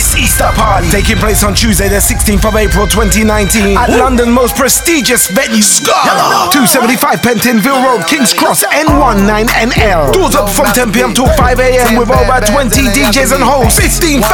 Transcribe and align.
Wireless 0.00 0.16
Easter 0.16 0.48
Party. 0.56 0.88
Taking 0.88 1.16
place 1.16 1.44
on 1.44 1.54
Tuesday, 1.54 1.88
the 1.88 2.00
16th 2.00 2.48
of 2.48 2.56
April 2.56 2.86
2019 2.86 3.76
at 3.76 3.90
London's 3.90 4.32
most 4.32 4.56
prestigious 4.56 5.28
venue. 5.28 5.60
275 5.60 7.20
Pentonville 7.20 7.84
Road, 7.84 8.08
King's 8.08 8.32
Cross, 8.32 8.64
N19NL. 8.64 10.12
Doors 10.12 10.36
up 10.36 10.48
from 10.48 10.72
10 10.72 10.92
pm 10.92 11.12
till 11.12 11.28
5 11.28 11.60
am 11.60 12.00
with 12.00 12.08
over 12.08 12.40
20 12.40 12.80
DJs 12.96 13.36
and 13.36 13.44
hosts, 13.44 13.76
15,000 13.76 14.24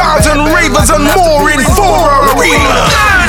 ravers 0.55 0.87
and 0.87 1.03
more 1.03 1.51
in 1.51 1.59
four 1.75 2.15
arenas. 2.31 3.27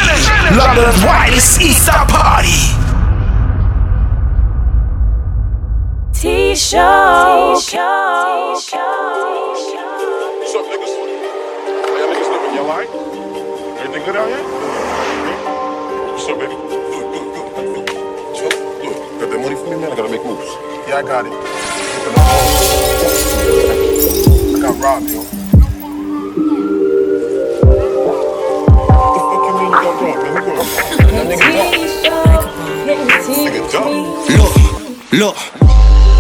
London's 0.57 1.05
widest 1.05 1.61
Easter 1.61 1.93
party. 2.09 2.73
T-show. 6.15 7.61
T-Show! 7.61 7.77
What's 10.41 10.55
up, 10.57 10.65
niggas? 10.65 10.97
How 11.77 11.93
y'all 11.93 12.09
niggas 12.09 12.31
living? 12.33 12.57
Y'all 12.57 12.73
alright? 12.73 12.89
Everything 13.85 14.05
good 14.07 14.17
out 14.17 14.29
here? 14.33 14.41
What's 16.09 16.25
up, 16.29 16.39
baby? 16.41 16.57
Good. 18.41 18.57
Good. 18.81 18.97
Got 19.21 19.29
that 19.29 19.41
money 19.41 19.57
for 19.57 19.69
me, 19.69 19.77
man? 19.77 19.93
I 19.93 19.97
gotta 19.97 20.09
make 20.09 20.25
moves. 20.25 20.49
Yeah, 20.89 20.97
I 20.97 21.03
got 21.03 21.27
it. 21.27 21.33
I 24.57 24.59
got 24.59 24.75
robbed, 24.81 25.11
yo. 25.11 26.82
Look, 34.39 34.55
look, 35.13 35.37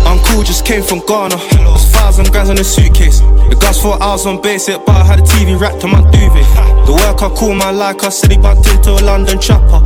Uncle 0.04 0.42
just 0.42 0.66
came 0.66 0.82
from 0.82 0.98
Ghana. 1.06 1.36
There's 1.36 1.90
thousand 1.90 2.32
grams 2.32 2.50
on 2.50 2.56
the 2.56 2.64
suitcase. 2.64 3.20
The 3.20 3.56
gas 3.60 3.80
for 3.80 4.02
hours 4.02 4.26
on 4.26 4.42
basic, 4.42 4.84
but 4.84 4.96
I 4.96 5.04
had 5.04 5.20
a 5.20 5.22
TV 5.22 5.58
wrapped 5.58 5.84
on 5.84 5.92
my 5.92 6.02
duvet. 6.10 6.44
The 6.86 6.92
work 6.92 7.22
I 7.22 7.28
call 7.34 7.54
my 7.54 7.70
like, 7.70 8.02
I 8.02 8.08
said 8.08 8.32
he 8.32 8.38
bumped 8.38 8.66
into 8.68 8.90
a 8.90 9.02
London 9.02 9.40
chopper. 9.40 9.80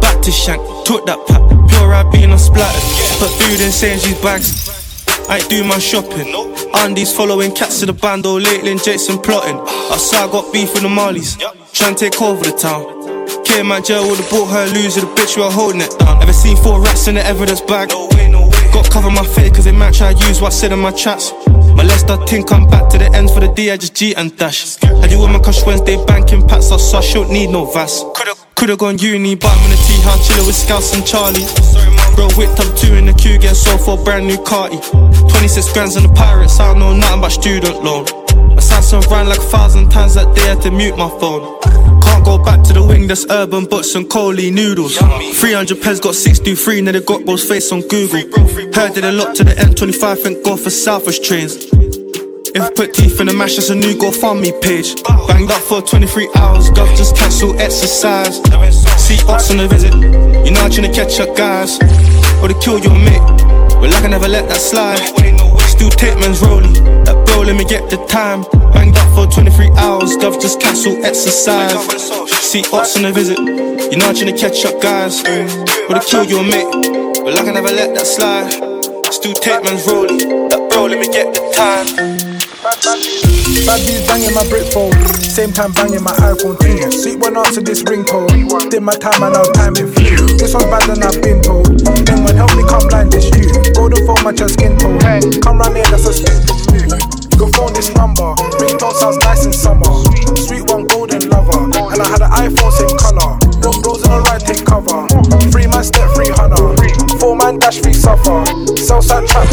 Back 0.00 0.20
to 0.22 0.30
shank, 0.30 0.60
took 0.84 1.06
that 1.06 1.18
pack, 1.26 1.40
pure 1.70 1.94
I 1.94 2.02
been 2.10 2.32
on 2.32 2.38
splattered. 2.38 2.82
Put 3.18 3.30
food 3.40 3.60
in 3.60 3.72
Sainsbury's 3.72 4.20
bags. 4.20 4.68
I 5.30 5.38
ain't 5.38 5.48
do 5.48 5.64
my 5.64 5.78
shopping. 5.78 6.28
Andy's 6.74 7.14
following 7.16 7.54
cats 7.54 7.80
to 7.80 7.86
the 7.86 7.92
bando, 7.94 8.38
lately 8.38 8.72
and 8.72 8.82
Jason 8.82 9.18
plotting. 9.18 9.58
I 9.58 9.96
saw 9.96 10.28
I 10.28 10.30
got 10.30 10.52
beef 10.52 10.74
with 10.74 10.82
the 10.82 10.88
Marlies, 10.88 11.38
trying 11.72 11.94
to 11.94 12.10
take 12.10 12.20
over 12.20 12.44
the 12.44 12.52
town. 12.52 13.11
Came 13.44 13.70
out 13.70 13.84
jail 13.84 14.08
would've 14.08 14.28
bought 14.30 14.46
her 14.46 14.64
a 14.64 14.72
loser, 14.72 15.00
the 15.00 15.06
bitch 15.14 15.36
we 15.36 15.42
were 15.42 15.50
holding 15.50 15.80
it 15.80 15.92
down. 15.98 16.22
Ever 16.22 16.32
seen 16.32 16.56
four 16.56 16.80
rats 16.80 17.08
in 17.08 17.16
the 17.16 17.24
evidence 17.24 17.60
bag? 17.60 17.90
Got 18.72 18.90
cover 18.90 19.10
my 19.10 19.26
face 19.26 19.52
cause 19.52 19.64
they 19.64 19.72
might 19.72 19.92
try 19.92 20.14
to 20.14 20.26
use 20.26 20.40
what 20.40 20.52
I 20.52 20.56
said 20.56 20.72
in 20.72 20.78
my 20.78 20.90
chats. 20.90 21.32
My 21.76 21.82
Leicester 21.82 22.16
ting 22.26 22.44
come 22.44 22.66
back 22.66 22.88
to 22.90 22.98
the 22.98 23.10
ends 23.14 23.32
for 23.32 23.40
the 23.40 23.52
D, 23.52 23.70
I 23.70 23.76
just 23.76 23.94
G 23.94 24.14
and 24.14 24.34
dash. 24.38 24.82
I 24.82 25.06
do 25.08 25.20
with 25.20 25.30
my 25.30 25.38
cash 25.38 25.64
Wednesday 25.66 26.02
banking 26.06 26.46
packs, 26.48 26.68
so 26.68 26.76
I 26.76 27.00
shouldn't 27.02 27.32
need 27.32 27.50
no 27.50 27.66
VAS. 27.66 28.04
Could've 28.54 28.78
gone 28.78 28.96
uni, 28.98 29.34
but 29.34 29.48
I'm 29.48 29.64
in 29.66 29.72
a 29.72 29.80
tea 29.82 30.00
house 30.02 30.26
chillin' 30.26 30.46
with 30.46 30.56
Scouts 30.56 30.94
and 30.94 31.04
Charlie. 31.04 31.44
Bro, 32.14 32.30
whipped 32.38 32.60
up 32.60 32.76
two 32.78 32.94
in 32.94 33.06
the 33.06 33.12
queue, 33.12 33.36
getting 33.36 33.54
sold 33.54 33.80
for 33.80 34.00
a 34.00 34.04
brand 34.04 34.26
new 34.26 34.42
carty. 34.42 34.78
26 35.28 35.72
grands 35.72 35.96
on 35.96 36.04
the 36.04 36.12
pirates, 36.14 36.60
I 36.60 36.72
don't 36.72 36.78
know 36.78 36.94
nothing 36.94 37.18
about 37.18 37.32
student 37.32 37.82
loan. 37.82 38.04
My 38.54 38.62
Samsung 38.62 39.04
ran 39.10 39.28
like 39.28 39.38
a 39.38 39.42
thousand 39.42 39.90
times 39.90 40.14
that 40.14 40.34
day, 40.34 40.42
I 40.42 40.54
had 40.54 40.62
to 40.62 40.70
mute 40.70 40.96
my 40.96 41.08
phone. 41.20 41.91
Go 42.24 42.38
back 42.38 42.62
to 42.64 42.72
the 42.72 42.82
wing, 42.82 43.08
that's 43.08 43.26
urban, 43.30 43.66
but 43.66 43.84
some 43.84 44.06
coley 44.06 44.50
noodles. 44.50 44.96
300 44.96 45.80
pence 45.82 45.98
got 46.00 46.14
623, 46.14 46.80
now 46.80 46.92
they 46.92 47.00
got 47.00 47.24
bro's 47.24 47.44
face 47.46 47.72
on 47.72 47.80
Google. 47.88 48.20
Heard 48.72 48.94
that 48.94 49.00
they 49.02 49.12
locked 49.12 49.36
to 49.36 49.44
the 49.44 49.52
M25, 49.52 50.18
thank 50.22 50.44
God 50.44 50.60
for 50.60 50.70
Southwest 50.70 51.24
trains. 51.24 51.56
If 52.54 52.74
put 52.76 52.94
teeth 52.94 53.18
in 53.20 53.26
the 53.26 53.32
mash, 53.32 53.56
that's 53.56 53.70
a 53.70 53.74
new 53.74 53.94
GoFundMe 53.94 54.60
page. 54.62 55.02
Banged 55.26 55.50
up 55.50 55.62
for 55.62 55.82
23 55.82 56.30
hours, 56.36 56.70
gov 56.70 56.96
just 56.96 57.16
cancel 57.16 57.58
exercise. 57.58 58.36
See 59.00 59.18
ops 59.26 59.50
on 59.50 59.56
the 59.56 59.66
visit, 59.68 59.92
you 59.94 60.52
know 60.52 60.60
I'm 60.60 60.70
trying 60.70 60.90
to 60.90 60.92
catch 60.92 61.18
up 61.18 61.36
guys. 61.36 61.80
Or 62.40 62.48
to 62.48 62.54
kill 62.60 62.78
your 62.78 62.94
mate, 62.94 63.24
well 63.80 63.92
I 63.92 64.00
can 64.00 64.10
never 64.10 64.28
let 64.28 64.48
that 64.48 64.60
slide. 64.60 65.41
Still 65.82 65.98
take 65.98 66.18
man's 66.20 66.38
rollie, 66.38 67.04
that 67.04 67.26
bro 67.26 67.40
let 67.40 67.56
me 67.56 67.64
get 67.64 67.90
the 67.90 67.96
time. 68.06 68.42
Banged 68.72 68.96
up 68.96 69.14
for 69.16 69.26
23 69.26 69.70
hours, 69.70 70.16
gov 70.16 70.40
just 70.40 70.60
cancel 70.60 71.04
exercise. 71.04 71.72
See 72.30 72.62
ops 72.72 72.96
on 72.96 73.06
a 73.06 73.10
visit, 73.10 73.36
you 73.36 73.96
know 73.98 74.06
I'm 74.06 74.14
trying 74.14 74.32
to 74.32 74.38
catch 74.38 74.64
up 74.64 74.80
guys. 74.80 75.24
To 75.24 76.00
kill 76.06 76.24
your 76.24 76.44
mate, 76.44 76.70
well 77.24 77.36
I 77.36 77.42
can 77.42 77.54
never 77.54 77.66
let 77.66 77.96
that 77.96 78.06
slide. 78.06 78.52
Still 79.12 79.34
take 79.34 79.64
man's 79.64 79.84
rollie, 79.84 80.50
that 80.50 80.70
bro 80.70 80.86
let 80.86 81.00
me 81.00 81.08
get 81.10 81.34
the 81.34 81.50
time. 81.50 83.41
Bad 83.68 83.84
bees 83.84 84.00
banging 84.08 84.32
my 84.32 84.48
brick 84.48 84.64
phone. 84.72 84.96
Same 85.20 85.52
time 85.52 85.72
banging 85.72 86.02
my 86.02 86.12
iPhone 86.24 86.56
2. 86.56 86.90
Sweet 86.90 87.20
one 87.20 87.36
answer 87.36 87.60
this 87.60 87.84
ring 87.84 88.02
ringtone. 88.04 88.70
Did 88.70 88.82
my 88.82 88.96
time 88.96 89.22
and 89.22 89.34
now 89.36 89.44
time 89.52 89.76
it 89.76 89.92
flew. 89.92 90.40
This 90.40 90.54
one's 90.54 90.72
bad 90.72 90.88
than 90.88 91.04
I've 91.04 91.20
been 91.20 91.42
told. 91.44 91.68
Then 92.08 92.24
when 92.24 92.36
help 92.36 92.56
me 92.56 92.64
come 92.64 92.88
blind 92.88 93.12
this 93.12 93.28
you. 93.36 93.52
Golden 93.76 94.00
phone 94.08 94.24
match 94.24 94.40
your 94.40 94.48
skin 94.48 94.78
tone. 94.80 94.98
Come 95.44 95.60
round 95.60 95.76
here, 95.76 95.84
that's 95.92 96.08
a 96.08 96.16
move. 96.16 97.12
Go 97.36 97.46
phone 97.52 97.76
this 97.76 97.92
number. 97.92 98.32
Ringtone 98.56 98.96
sounds 98.96 99.18
nice 99.20 99.44
in 99.44 99.52
summer. 99.52 99.92
Sweet 100.48 100.64
one 100.72 100.88
golden 100.88 101.28
lover. 101.28 101.68
And 101.92 102.00
I 102.00 102.08
had 102.08 102.24
an 102.24 102.32
iPhone 102.32 102.72
same 102.72 102.96
color. 102.96 103.36
Broke 103.60 103.84
bros 103.84 104.00
on 104.08 104.16
the 104.16 104.20
right 104.32 104.40
take 104.40 104.64
cover. 104.64 105.04
Free 105.52 105.68
man 105.68 105.84
step 105.84 106.08
free 106.16 106.32
hunter. 106.32 106.72
Four 107.20 107.36
man 107.36 107.58
dash 107.58 107.84
free 107.84 107.92
suffer. 107.92 108.48
Southside 108.80 109.28
trap. 109.28 109.44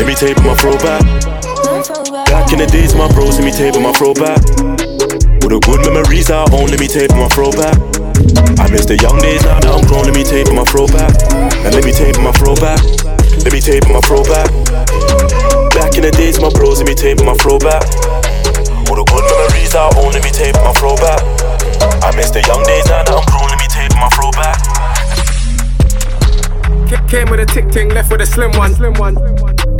Let 0.00 0.06
me 0.06 0.14
tape 0.14 0.40
my 0.40 0.56
throwback. 0.56 1.51
Back 2.02 2.50
in 2.50 2.58
the 2.58 2.66
days, 2.66 2.98
my 2.98 3.06
bros, 3.14 3.38
let 3.38 3.46
me 3.46 3.54
tape 3.54 3.78
my 3.78 3.94
throwback. 3.94 4.42
With 5.38 5.54
the 5.54 5.62
good 5.62 5.86
memories 5.86 6.34
I 6.34 6.42
own, 6.50 6.66
let 6.66 6.82
me 6.82 6.90
tape 6.90 7.14
my 7.14 7.30
throwback. 7.30 7.78
I 8.58 8.66
miss 8.74 8.90
the 8.90 8.98
young 8.98 9.22
days 9.22 9.46
now 9.46 9.62
that 9.62 9.70
I'm 9.70 9.86
grown, 9.86 10.10
let 10.10 10.14
me 10.18 10.26
tape 10.26 10.50
my 10.50 10.66
throwback. 10.66 11.14
And 11.62 11.70
let 11.70 11.86
me 11.86 11.94
tape 11.94 12.18
my 12.18 12.34
throwback. 12.34 12.82
Let 13.46 13.54
me 13.54 13.62
tape 13.62 13.86
my 13.86 14.02
throwback. 14.02 14.50
Back 15.78 15.94
in 15.94 16.02
the 16.02 16.10
days, 16.10 16.42
my 16.42 16.50
bros, 16.50 16.82
let 16.82 16.90
me 16.90 16.98
tape 16.98 17.22
my 17.22 17.38
throwback. 17.38 17.86
With 18.90 18.98
the 18.98 19.06
good 19.06 19.22
memories 19.22 19.78
I 19.78 19.86
own, 20.02 20.10
let 20.10 20.26
me 20.26 20.34
tape 20.34 20.58
my 20.58 20.74
throwback. 20.74 21.22
I 22.02 22.10
miss 22.18 22.34
the 22.34 22.42
young 22.50 22.66
days 22.66 22.90
now 22.90 23.06
that 23.06 23.14
I'm 23.14 23.22
grown, 23.30 23.46
let 23.46 23.62
me 23.62 23.70
tape 23.70 23.94
my 24.02 24.10
throwback. 24.10 24.58
Came 27.06 27.30
with 27.30 27.38
a 27.38 27.46
tick 27.46 27.70
ting, 27.70 27.94
left 27.94 28.10
with 28.10 28.22
a 28.22 28.26
slim 28.26 28.50
one. 28.58 28.74
Slim 28.74 28.98
one. 28.98 29.14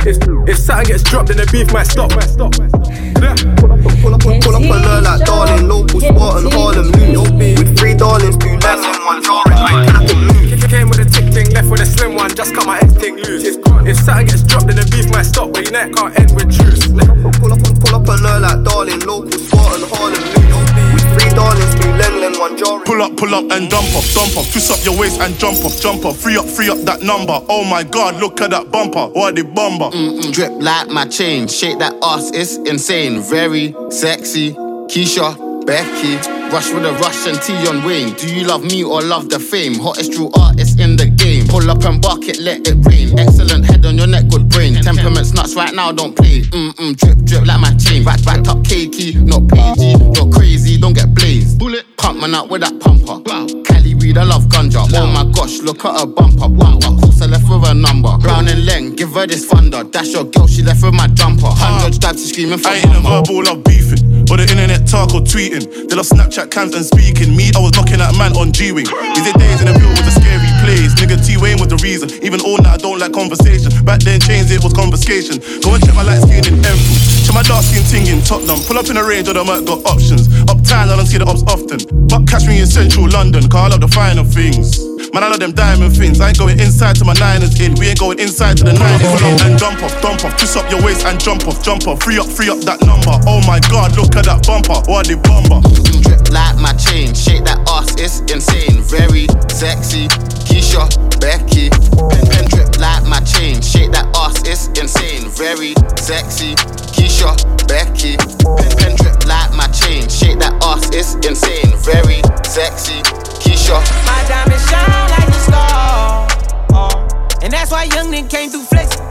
If, 0.05 0.17
if 0.49 0.57
something 0.57 0.87
gets 0.87 1.03
dropped, 1.03 1.29
then 1.29 1.37
the 1.37 1.47
beef 1.51 1.71
might 1.71 1.87
stop. 1.87 2.11
Yeah. 2.11 3.35
Pull 3.55 3.71
up, 3.71 4.19
pull 4.19 4.35
up, 4.35 4.41
pull 4.43 4.55
up 4.55 4.61
alert 4.61 5.03
like 5.03 5.25
darling, 5.25 5.67
local 5.67 6.01
spot 6.01 6.43
and 6.43 6.53
Harlem 6.53 6.91
new. 6.91 7.23
With 7.55 7.77
three 7.77 7.95
darlings, 7.95 8.35
two 8.35 8.51
less 8.59 8.83
and 8.83 8.99
one 9.05 9.23
orange 9.23 9.59
like 9.63 10.69
Came 10.69 10.89
with 10.89 10.99
a 10.99 11.05
tick 11.05 11.31
ting, 11.31 11.51
left 11.51 11.69
with 11.69 11.81
a 11.81 11.85
slim 11.85 12.15
one. 12.15 12.35
Just 12.35 12.53
cut 12.53 12.65
my 12.65 12.79
ex 12.79 12.93
ting 12.95 13.15
loose. 13.15 13.72
If 13.85 13.97
something 13.99 14.27
gets 14.27 14.43
dropped, 14.43 14.67
then 14.67 14.77
the 14.77 14.87
beef 14.91 15.11
might 15.11 15.23
stop. 15.27 15.51
But 15.53 15.63
your 15.63 15.73
neck 15.73 15.93
can't 15.95 16.17
end 16.17 16.31
with 16.35 16.49
truce. 16.55 16.87
Pull 16.87 17.51
up, 17.51 17.59
pull 17.59 17.95
up 17.95 18.07
alert 18.07 18.41
like 18.41 18.63
darling, 18.63 18.99
local 19.03 19.31
spot 19.31 19.75
and 19.75 19.85
Harlem 19.91 20.23
new. 20.23 20.55
With 20.95 21.07
three 21.13 21.31
darlings, 21.35 21.73
two 21.75 21.91
Lenlen, 21.99 22.39
one 22.39 22.55
jarring. 22.57 22.85
Pull 22.85 23.01
up, 23.01 23.17
pull 23.17 23.35
up 23.35 23.43
and 23.51 23.69
dump 23.69 23.91
off, 23.95 24.07
dump 24.15 24.37
off. 24.37 24.51
Twist 24.51 24.71
up 24.71 24.79
your 24.85 24.97
waist 24.97 25.19
and 25.19 25.35
jump 25.37 25.63
off, 25.65 25.79
jump 25.79 26.05
off. 26.05 26.17
Free 26.17 26.37
up, 26.37 26.45
free 26.45 26.69
up 26.69 26.79
that 26.87 27.03
number. 27.03 27.35
Oh 27.49 27.63
my 27.63 27.83
god, 27.83 28.15
look 28.15 28.39
at 28.41 28.51
that 28.51 28.71
bumper. 28.71 29.07
What 29.07 29.35
the 29.35 29.43
bomber. 29.43 29.91
Mm-mm, 29.91 30.31
drip 30.31 30.51
like 30.63 30.87
my 30.87 31.05
chain. 31.05 31.47
Shake 31.47 31.79
that 31.79 31.93
ass, 32.01 32.31
it's 32.33 32.57
insane. 32.57 33.21
Very 33.21 33.75
sexy. 33.89 34.53
Keisha, 34.87 35.65
Becky. 35.65 36.15
Rush 36.53 36.71
with 36.71 36.85
a 36.85 36.93
Russian 37.01 37.35
tea 37.41 37.67
on 37.67 37.83
Wayne. 37.83 38.13
Do 38.13 38.33
you 38.33 38.45
love 38.45 38.63
me 38.63 38.83
or 38.83 39.01
love 39.01 39.29
the 39.29 39.39
fame? 39.39 39.75
Hottest 39.75 40.13
true 40.13 40.29
artist 40.35 40.79
in 40.79 40.95
the 40.95 41.09
game. 41.43 41.51
Pull 41.53 41.69
up 41.69 41.83
and 41.83 42.01
bark 42.01 42.27
it, 42.27 42.39
let 42.39 42.67
it 42.67 42.77
rain. 42.85 43.17
Excellent 43.17 43.65
head 43.65 43.85
on 43.85 43.97
your 43.97 44.07
neck, 44.07 44.27
good 44.29 44.49
brain. 44.49 44.75
Temperaments 44.75 45.33
nuts 45.33 45.55
right 45.55 45.73
now, 45.73 45.91
don't 45.91 46.15
play. 46.15 46.41
Mm-mm, 46.41 46.95
drip, 46.97 47.17
drip 47.25 47.45
like 47.45 47.59
my 47.59 47.73
chain. 47.75 48.03
Back, 48.03 48.23
back 48.23 48.47
up, 48.47 48.59
cakey, 48.63 49.15
not 49.15 49.43
pagey. 49.43 49.97
You're 50.15 50.31
crazy, 50.31 50.77
don't 50.77 50.93
get 50.93 51.13
blazed. 51.13 51.59
Bullet, 51.59 51.85
pump 51.97 52.19
man 52.21 52.35
up 52.35 52.49
with 52.49 52.61
that 52.61 52.79
pumper. 52.79 53.21
Cali 53.63 53.95
weed, 53.95 54.17
I 54.17 54.23
love 54.23 54.45
ganja. 54.45 54.85
Oh 54.93 55.07
my 55.07 55.29
gosh, 55.31 55.59
look 55.59 55.85
at 55.85 55.99
her 55.99 56.05
bumper. 56.05 56.47
Wow, 56.47 56.77
of 56.77 57.01
course 57.01 57.21
I 57.21 57.27
left 57.27 57.49
with 57.49 57.67
a 57.69 57.73
number. 57.73 58.17
Brown 58.19 58.47
and 58.47 58.67
Leng, 58.67 58.95
give 58.95 59.13
her 59.13 59.27
this 59.27 59.45
thunder. 59.45 59.83
That's 59.83 60.11
your 60.13 60.25
girl, 60.25 60.47
she 60.47 60.63
left 60.63 60.83
with 60.83 60.93
my 60.93 61.07
jumper. 61.07 61.47
Hundred 61.47 61.95
stabs, 61.95 62.21
she 62.23 62.33
screaming 62.33 62.59
for 62.59 62.69
I 62.69 62.75
ain't 62.77 62.85
a 62.85 62.99
mama. 62.99 63.23
verbal, 63.25 63.43
love 63.43 63.63
beefing. 63.63 64.23
Or 64.31 64.37
the 64.37 64.47
internet 64.49 64.87
talk 64.87 65.13
or 65.13 65.21
tweeting. 65.21 65.67
They 65.89 65.95
love 65.95 66.07
Snapchat 66.07 66.49
cams 66.49 66.73
and 66.73 66.85
speaking. 66.85 67.35
Me, 67.35 67.51
I 67.55 67.59
was 67.59 67.73
knocking 67.75 68.01
at 68.01 68.15
man 68.17 68.33
on 68.37 68.51
G 68.51 68.71
Wing. 68.71 68.87
These 68.87 69.33
days 69.35 69.59
in 69.61 69.67
the 69.67 69.75
field 69.77 69.93
with 69.99 70.07
a 70.09 70.13
scary 70.15 70.42
place. 70.63 70.95
Nigga 70.95 71.19
T 71.19 71.35
Wayne 71.35 71.59
was 71.59 71.67
the 71.67 71.79
reason. 71.83 72.07
Even 72.23 72.39
all 72.41 72.57
night 72.57 72.79
I 72.79 72.81
don't 72.81 72.97
like 72.97 73.11
conversation. 73.11 73.69
Back 73.83 73.99
then, 74.07 74.23
chains 74.23 74.49
it 74.49 74.63
was 74.63 74.73
confiscation. 74.73 75.43
Go 75.59 75.75
and 75.75 75.83
check 75.83 75.93
my 75.93 76.07
light 76.07 76.23
skin 76.23 76.47
in 76.47 76.63
Enfield. 76.63 77.27
Check 77.27 77.35
my 77.35 77.43
dark 77.43 77.67
skin 77.67 77.83
ting 77.85 78.07
in 78.07 78.23
Tottenham. 78.23 78.63
Pull 78.63 78.79
up 78.79 78.87
in 78.87 78.95
the 78.95 79.03
range 79.03 79.27
or 79.27 79.35
the 79.35 79.43
might 79.43 79.67
got 79.67 79.83
options. 79.85 80.31
Uptown, 80.47 80.89
I 80.89 80.95
don't 80.95 81.05
see 81.05 81.19
the 81.19 81.27
ops 81.27 81.43
often. 81.45 81.83
But 82.07 82.25
catch 82.25 82.47
me 82.47 82.63
in 82.63 82.67
central 82.67 83.11
London, 83.11 83.45
I 83.51 83.67
love 83.67 83.83
the 83.83 83.91
finer 83.91 84.23
things. 84.23 84.79
Man, 85.13 85.21
I 85.21 85.29
love 85.29 85.39
them 85.39 85.53
diamond 85.53 85.95
things. 85.95 86.19
I 86.19 86.29
ain't 86.29 86.39
going 86.39 86.59
inside 86.59 86.95
to 86.97 87.05
my 87.05 87.13
niners 87.21 87.53
in. 87.61 87.75
We 87.75 87.93
ain't 87.93 87.99
going 87.99 88.17
inside 88.17 88.57
to 88.57 88.63
the 88.63 88.73
90s. 88.73 89.13
Pull 89.13 89.29
up 89.29 89.41
and 89.45 89.59
jump 89.59 89.83
off, 89.83 89.93
dump 90.01 90.25
off. 90.25 90.33
Twist 90.41 90.57
up 90.57 90.65
your 90.71 90.81
waist 90.81 91.05
and 91.05 91.19
jump 91.21 91.45
off, 91.45 91.61
jump 91.61 91.85
off. 91.85 92.01
Free 92.01 92.17
up, 92.17 92.25
free 92.25 92.49
up 92.49 92.57
that 92.65 92.81
number. 92.81 93.13
Oh 93.29 93.37
my 93.45 93.61
god, 93.69 93.93
look 93.93 94.15
at 94.17 94.25
that 94.25 94.41
bumper. 94.41 94.81
What 94.89 95.05
the 95.05 95.21
bomber. 95.21 95.61
Drip 96.01 96.33
like 96.33 96.57
my 96.57 96.73
chain, 96.73 97.13
shake 97.13 97.45
that 97.45 97.61
ass, 97.69 97.93
it's 98.01 98.25
insane. 98.25 98.81
Very 98.89 99.29
sexy, 99.53 100.09
Keisha, 100.53 100.85
Becky. 101.17 101.73
Pen, 102.13 102.25
pen 102.29 102.45
drip 102.45 102.77
like 102.77 103.01
my 103.09 103.17
chain, 103.25 103.57
shake 103.59 103.89
that 103.89 104.05
ass, 104.13 104.37
it's 104.45 104.69
insane. 104.77 105.25
Very 105.33 105.73
sexy, 105.97 106.53
Keisha, 106.93 107.33
Becky. 107.65 108.21
Pen, 108.61 108.69
pen 108.77 108.93
drip 109.01 109.25
like 109.25 109.49
my 109.57 109.65
chain, 109.73 110.05
shake 110.05 110.37
that 110.45 110.53
ass, 110.61 110.85
it's 110.93 111.17
insane. 111.25 111.73
Very 111.81 112.21
sexy, 112.45 113.01
Keisha. 113.41 113.81
My 114.05 114.21
diamond 114.29 114.61
shine 114.69 115.09
like 115.09 115.25
a 115.25 115.39
star. 115.41 116.29
Uh, 116.69 117.41
and 117.41 117.49
that's 117.49 117.71
why 117.71 117.89
young 117.89 118.13
nigga 118.13 118.29
came 118.29 118.51
through 118.53 118.69
flexing. 118.69 119.01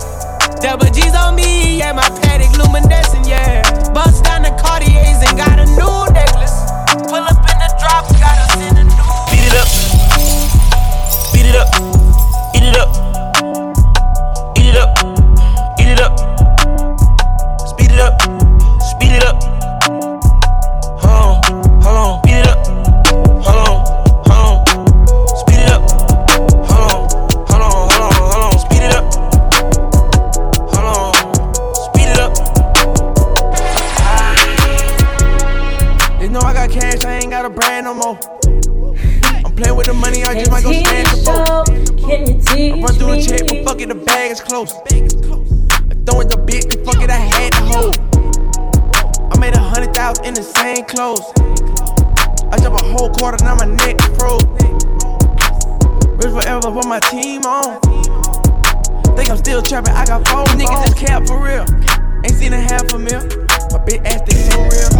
Double 0.62 0.86
G's 0.94 1.10
on 1.18 1.34
me, 1.34 1.78
yeah, 1.82 1.90
my 1.90 2.06
paddock 2.22 2.54
luminescent, 2.54 3.26
yeah. 3.26 3.66
Bust 3.90 4.22
down 4.22 4.46
the 4.46 4.54
Cartiers 4.62 5.18
and 5.26 5.34
got 5.34 5.58
a 5.58 5.66
new 5.74 6.06
necklace. 6.14 6.54
Pull 7.10 7.26
up 7.26 7.42
in 7.50 7.58
the 7.58 7.70
drop, 7.82 8.06
got 8.22 8.38
us 8.46 8.54
in 8.62 8.78
a 8.78 8.84
new. 8.86 9.10
Beat 9.34 9.50
it 9.50 9.58
up. 9.58 9.81
It 11.52 11.58
up. 11.58 11.68
Eat 12.54 12.62
it 12.62 12.76
up. 12.78 13.11
Is. 44.64 44.74
I 45.90 45.94
throw 46.06 46.20
it 46.20 46.28
the 46.30 46.38
bit, 46.46 46.68
but 46.68 46.84
fuck 46.84 47.02
it, 47.02 47.10
I 47.10 47.18
had 47.18 47.52
to 47.52 47.62
hold. 47.66 47.96
I 49.32 49.38
made 49.38 49.54
a 49.54 49.60
hundred 49.60 49.94
thousand 49.94 50.24
in 50.26 50.34
the 50.34 50.42
same 50.42 50.84
clothes. 50.84 51.26
I 52.52 52.58
jump 52.60 52.78
a 52.78 52.84
whole 52.84 53.10
quarter, 53.10 53.42
now 53.44 53.56
my 53.56 53.66
neck 53.66 53.98
froze. 54.18 54.44
Rich 56.20 56.32
forever, 56.36 56.70
put 56.70 56.86
my 56.86 57.00
team 57.10 57.42
on. 57.42 57.80
Think 59.16 59.30
I'm 59.30 59.38
still 59.38 59.62
trapping, 59.62 59.94
I 59.94 60.06
got 60.06 60.26
four 60.28 60.44
niggas 60.54 60.86
just 60.86 60.96
cap 60.96 61.26
for 61.26 61.42
real. 61.42 61.66
Ain't 62.22 62.36
seen 62.38 62.52
a 62.52 62.60
half 62.60 62.86
a 62.92 62.98
mil. 62.98 63.22
My 63.72 63.78
big 63.82 64.00
ass 64.06 64.22
think 64.22 64.38
so 64.46 64.62
real. 64.62 64.90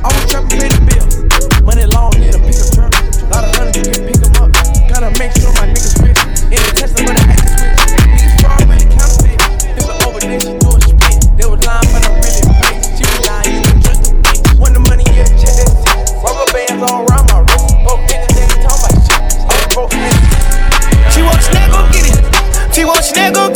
I 0.00 0.08
was 0.08 0.24
trapping, 0.30 0.60
pay 0.60 0.70
the 0.72 0.80
bills. 0.88 1.14
Money 1.62 1.84
long, 1.92 2.12
need 2.16 2.34
a 2.34 2.40
pickup 2.40 2.72
truck. 2.72 2.92
Lot 3.28 3.44
of 3.44 3.52
hundreds, 3.52 3.84
you 3.84 3.92
can 3.92 4.04
pick 4.08 4.22
'em 4.24 4.32
up. 4.40 4.50
Gotta 4.88 5.10
make 5.18 5.32
sure 5.36 5.52
my 5.60 5.68
niggas 5.68 5.96
rich. 6.00 6.20
In 6.48 6.60
the 6.64 6.72
Tesla 6.78 7.04
with 7.04 7.20
a 7.20 7.24
act 7.28 7.48
switch. 7.48 7.79
She 10.20 10.28
do 10.28 10.68
a 10.68 10.80
split. 10.80 11.24
They 11.38 11.48
was 11.48 11.64
lying, 11.64 11.88
but 11.92 12.04
I'm 12.04 12.12
really. 12.20 12.44
She 12.92 13.04
was 13.08 13.20
lying, 13.24 13.56
you 13.56 13.62
can 13.64 13.80
trust 13.80 14.12
bitch. 14.20 14.60
When 14.60 14.72
the 14.74 14.80
money, 14.80 15.04
bands 16.52 16.82
all 16.84 17.08
around 17.08 17.24
my 17.32 17.40
wrist. 17.40 17.72
They 19.48 19.64
broke. 19.72 19.92
She 21.12 21.20
go 21.72 21.80
get 21.88 22.04
it. 22.04 22.20
She 22.74 22.84
go 23.32 23.49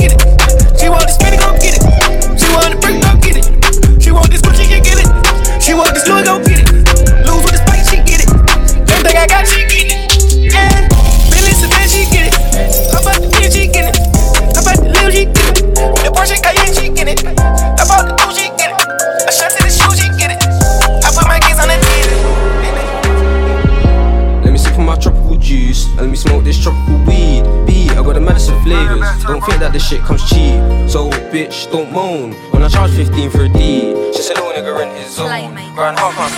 That 29.55 29.73
this 29.73 29.87
shit 29.89 30.03
comes 30.03 30.21
cheap. 30.29 30.61
So, 30.91 31.09
bitch, 31.31 31.71
don't 31.71 31.91
moan 31.91 32.35
when 32.51 32.63
I 32.63 32.69
charge 32.69 32.91
15 32.91 33.31
for 33.31 33.45
a 33.45 33.49
D. 33.49 33.95
Just 34.13 34.29
a 34.31 34.35
little 34.35 34.51
nigga 34.51 34.83
in 34.83 34.91
his 34.99 35.15
zone. 35.15 35.31
Grind 35.73 35.97
hard, 35.97 36.13
hard, 36.19 36.33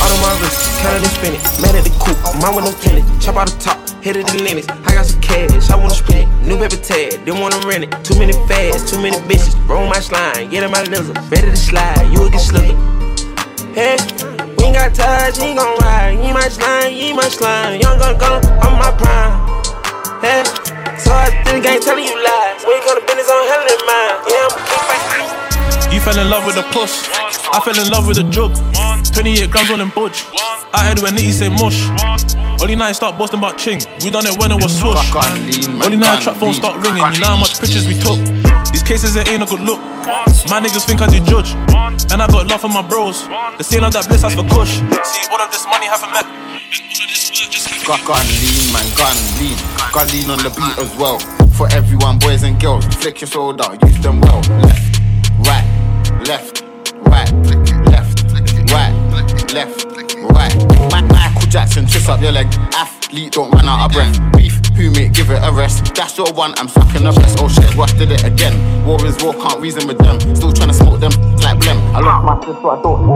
Out 0.00 0.10
of 0.10 0.18
my 0.22 0.32
wrist, 0.40 0.80
Canada 0.80 1.08
spin 1.12 1.34
it. 1.34 1.42
Mad 1.60 1.74
at 1.74 1.84
the 1.84 1.92
coupe, 1.98 2.16
mine 2.40 2.54
with 2.54 2.64
no 2.64 2.72
tenant. 2.80 3.04
Chop 3.20 3.36
out 3.36 3.50
the 3.50 3.58
top, 3.58 3.76
hit 4.00 4.16
it 4.16 4.26
the 4.28 4.40
limits. 4.40 4.66
I 4.70 4.94
got 4.94 5.04
some 5.04 5.20
cash, 5.20 5.68
I 5.68 5.76
wanna 5.76 5.92
spend 5.92 6.24
it. 6.24 6.46
New 6.46 6.56
paper 6.56 6.80
tag, 6.80 7.20
didn't 7.26 7.40
wanna 7.40 7.60
rent 7.66 7.84
it. 7.84 7.92
Too 8.00 8.16
many 8.16 8.32
fads, 8.46 8.88
too 8.88 9.02
many 9.02 9.18
bitches. 9.28 9.52
Roll 9.68 9.86
my 9.86 10.00
slime, 10.00 10.48
get 10.48 10.62
in 10.62 10.70
my 10.70 10.82
lizard. 10.88 11.18
Ready 11.28 11.50
to 11.50 11.56
slide, 11.56 12.08
you 12.08 12.22
will 12.22 12.30
get 12.30 12.40
slicker. 12.40 12.78
Hey, 13.76 13.98
we 14.56 14.72
ain't 14.72 14.78
got 14.78 14.94
touch, 14.94 15.36
he 15.36 15.52
gon' 15.58 15.76
ride. 15.84 16.16
He 16.16 16.32
my 16.32 16.48
slime, 16.48 16.92
he 16.94 17.12
my 17.12 17.28
slime. 17.28 17.80
Young 17.82 17.98
gun 17.98 18.16
gun, 18.16 18.40
I'm 18.62 18.78
my 18.78 18.94
prime. 18.96 19.58
Hey, 20.22 20.42
so 20.98 21.12
I 21.14 21.30
think 21.44 21.66
I 21.66 21.74
ain't 21.74 21.82
telling 21.82 22.04
you 22.04 22.16
lies. 22.18 22.64
We 22.66 22.74
ain't 22.74 22.84
gonna 22.84 23.00
business 23.06 23.30
on 23.30 23.42
hell 23.46 23.64
in 23.64 23.80
mine. 23.86 24.14
Yeah, 24.26 24.48
I'm 24.50 25.90
a 25.90 25.94
You 25.94 26.00
fell 26.00 26.18
in 26.18 26.28
love 26.30 26.44
with 26.46 26.56
the 26.56 26.66
push. 26.74 27.08
I 27.52 27.60
fell 27.60 27.78
in 27.78 27.90
love 27.90 28.06
with 28.06 28.16
the 28.16 28.26
jug. 28.28 28.54
28 29.12 29.50
grams 29.50 29.70
on 29.70 29.78
them 29.78 29.92
budge. 29.94 30.24
I 30.72 30.84
heard 30.86 30.98
when 31.00 31.14
Nitty 31.14 31.32
say 31.32 31.48
mush. 31.48 31.88
Only 32.60 32.76
now 32.76 32.86
I 32.86 32.92
start 32.92 33.16
boasting 33.18 33.38
about 33.38 33.58
ching. 33.58 33.80
We 34.02 34.10
done 34.10 34.26
it 34.26 34.38
when 34.38 34.50
it 34.52 34.62
was 34.62 34.76
swoosh. 34.78 34.98
Only 35.84 35.96
now 35.96 36.18
trap 36.20 36.36
phone 36.36 36.54
start 36.54 36.82
ringing. 36.84 37.02
You 37.14 37.20
know 37.20 37.34
how 37.34 37.36
much 37.36 37.60
pictures 37.60 37.86
we 37.86 37.94
took. 37.94 38.18
These 38.72 38.82
cases 38.82 39.16
it 39.16 39.28
ain't 39.28 39.42
a 39.42 39.46
good 39.46 39.60
look. 39.60 39.80
My 40.48 40.60
niggas 40.60 40.86
think 40.86 41.00
I 41.00 41.08
do 41.08 41.20
judge. 41.24 41.52
And 42.12 42.22
I 42.22 42.26
got 42.26 42.46
love 42.46 42.60
for 42.60 42.68
my 42.68 42.82
bros. 42.82 43.26
The 43.58 43.64
same 43.64 43.84
of 43.84 43.92
that 43.92 44.08
bliss 44.08 44.24
as 44.24 44.34
for 44.34 44.44
kush. 44.48 44.80
See, 44.80 45.24
all 45.30 45.40
of 45.40 45.50
this 45.50 45.66
money 45.66 45.86
haven't 45.86 46.12
met. 46.12 46.26
Got 47.86 48.04
gun 48.04 48.26
lean, 48.40 48.72
man, 48.72 48.84
gun 48.96 49.16
lean. 49.40 49.56
Gun 49.92 50.06
lean 50.08 50.30
on 50.30 50.38
the 50.44 50.50
beat 50.50 50.76
as 50.78 50.94
well. 50.96 51.18
For 51.56 51.66
everyone, 51.72 52.18
boys 52.18 52.42
and 52.42 52.60
girls, 52.60 52.84
flick 52.86 53.20
your 53.20 53.28
shoulder, 53.28 53.64
use 53.82 53.98
them 54.00 54.20
well. 54.20 54.40
Left, 54.60 55.00
right, 55.40 55.66
left, 56.26 56.62
right, 57.08 57.32
left, 57.88 58.22
right, 58.70 58.94
left, 59.54 59.84
right. 60.30 60.54
Michael 61.08 61.48
Jackson, 61.48 61.86
twist 61.86 62.08
up 62.08 62.20
your 62.20 62.32
leg. 62.32 62.46
Athlete, 63.08 63.32
don't 63.32 63.50
run 63.52 63.64
out 63.64 63.86
of 63.86 63.92
breath. 63.92 64.20
Beef, 64.36 64.60
who 64.76 64.90
mate, 64.90 65.14
give 65.14 65.30
it 65.30 65.40
a 65.42 65.50
rest. 65.50 65.94
That's 65.94 66.18
your 66.18 66.30
one, 66.34 66.52
I'm 66.58 66.68
sucking 66.68 67.04
the 67.04 67.12
best. 67.12 67.38
Oh 67.40 67.48
shit, 67.48 67.74
Rush 67.74 67.94
did 67.94 68.12
it 68.12 68.22
again. 68.22 68.52
War 68.84 69.02
is 69.06 69.16
war, 69.24 69.32
can't 69.32 69.58
reason 69.62 69.88
with 69.88 69.96
them. 69.96 70.20
Still 70.36 70.52
trying 70.52 70.68
to 70.68 70.74
smoke 70.74 71.00
them 71.00 71.12
like 71.40 71.56
blem. 71.56 71.80
I 71.96 72.00
lost 72.04 72.20
my 72.28 72.36
fist, 72.44 72.60
so 72.60 72.68
I 72.68 72.82
don't. 72.82 73.08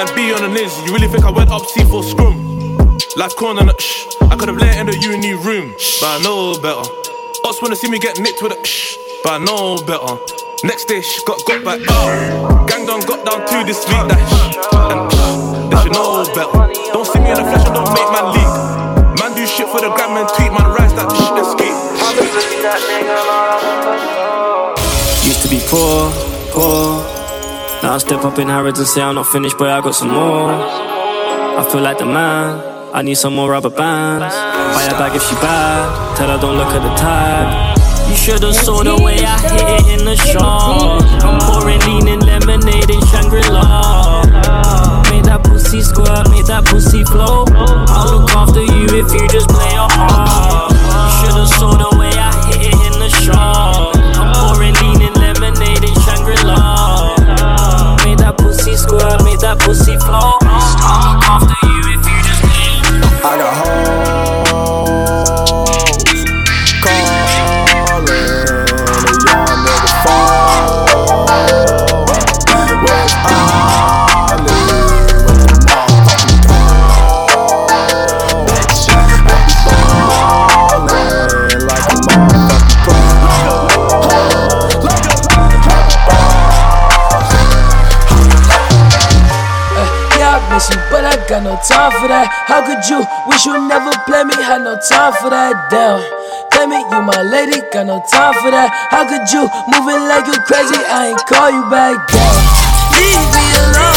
Man, 0.00 0.08
be 0.16 0.32
on 0.32 0.40
the 0.40 0.48
niz. 0.48 0.72
You 0.86 0.94
really 0.94 1.08
think 1.08 1.26
I 1.26 1.30
went 1.30 1.50
up 1.50 1.60
C 1.66 1.84
for 1.84 2.02
scrum? 2.02 2.40
Life 3.16 3.36
corner, 3.36 3.60
and 3.60 3.68
a 3.68 3.78
shh. 3.78 4.06
I 4.32 4.34
could 4.34 4.48
have 4.48 4.56
let 4.56 4.78
in 4.78 4.86
the 4.86 4.96
uni 4.96 5.34
room, 5.34 5.68
but 6.00 6.08
I 6.08 6.22
know 6.24 6.56
better. 6.56 6.88
Us 7.44 7.60
wanna 7.60 7.76
see 7.76 7.90
me 7.90 7.98
get 7.98 8.18
nicked 8.18 8.40
with 8.40 8.52
a 8.52 8.64
shh, 8.64 8.96
but 9.22 9.42
I 9.42 9.44
know 9.44 9.76
better. 9.84 10.16
Next 10.64 10.86
dish, 10.86 11.20
got 11.24 11.44
got 11.44 11.62
back. 11.66 11.80
Uh, 11.86 12.64
gang 12.64 12.86
done 12.86 13.04
got 13.04 13.26
down 13.26 13.44
to 13.44 13.66
this 13.68 13.84
week, 13.84 14.08
that 14.08 14.24
shh, 14.24 14.56
and 14.72 15.59
know 15.94 16.24
better. 16.34 16.72
Don't 16.92 17.06
see 17.06 17.20
me 17.20 17.30
in 17.30 17.36
the 17.38 17.46
flesh, 17.46 17.66
I 17.66 17.72
don't 17.74 17.90
make 17.94 18.10
man 18.10 18.26
leak. 18.34 18.50
Man 19.20 19.30
do 19.34 19.46
shit 19.46 19.68
for 19.68 19.80
the 19.80 19.90
gram 19.94 20.16
and 20.16 20.28
tweet, 20.34 20.50
man 20.50 20.68
rise 20.74 20.94
that 20.94 21.08
shit 21.14 21.46
ski. 21.54 21.68
Used 25.28 25.42
to 25.42 25.48
be 25.48 25.60
poor, 25.68 26.10
poor. 26.50 27.02
Now 27.82 27.94
I 27.94 27.98
step 27.98 28.24
up 28.24 28.38
in 28.38 28.48
Harrods 28.48 28.78
and 28.78 28.88
say 28.88 29.00
I'm 29.00 29.14
not 29.14 29.26
finished, 29.26 29.56
but 29.58 29.70
I 29.70 29.80
got 29.80 29.94
some 29.94 30.10
more. 30.10 30.50
I 30.52 31.66
feel 31.70 31.80
like 31.80 31.98
the 31.98 32.06
man. 32.06 32.70
I 32.92 33.02
need 33.02 33.14
some 33.14 33.36
more 33.36 33.50
rubber 33.50 33.70
bands. 33.70 34.34
Buy 34.34 34.82
a 34.82 34.98
bag 34.98 35.14
if 35.14 35.22
she 35.22 35.34
bad. 35.36 36.16
Tell 36.16 36.28
her 36.28 36.38
don't 36.40 36.56
look 36.56 36.68
at 36.68 36.82
the 36.82 36.94
tag. 36.96 37.78
You 38.10 38.16
should've 38.16 38.54
saw 38.54 38.82
the 38.82 39.00
way 39.02 39.24
I 39.24 39.38
hit 39.38 39.86
it 39.86 40.00
in 40.00 40.04
the 40.04 40.16
shop. 40.16 40.99
You 92.88 93.04
wish 93.26 93.44
you 93.44 93.68
never 93.68 93.92
play 94.06 94.24
me? 94.24 94.34
Had 94.34 94.62
no 94.62 94.78
time 94.88 95.12
for 95.20 95.28
that. 95.30 95.68
Damn. 95.70 96.00
Claim 96.50 96.72
it, 96.72 96.84
you 96.90 97.02
my 97.02 97.22
lady, 97.22 97.60
got 97.72 97.86
no 97.86 98.02
time 98.10 98.34
for 98.40 98.50
that. 98.50 98.70
How 98.90 99.04
could 99.04 99.28
you 99.30 99.44
moving 99.68 100.08
like 100.08 100.26
you 100.26 100.40
crazy? 100.48 100.80
I 100.88 101.08
ain't 101.12 101.26
call 101.26 101.50
you 101.50 101.68
back. 101.68 102.08
Damn. 102.08 102.60
Leave 102.96 103.24
me 103.36 103.44
alone. 103.60 103.89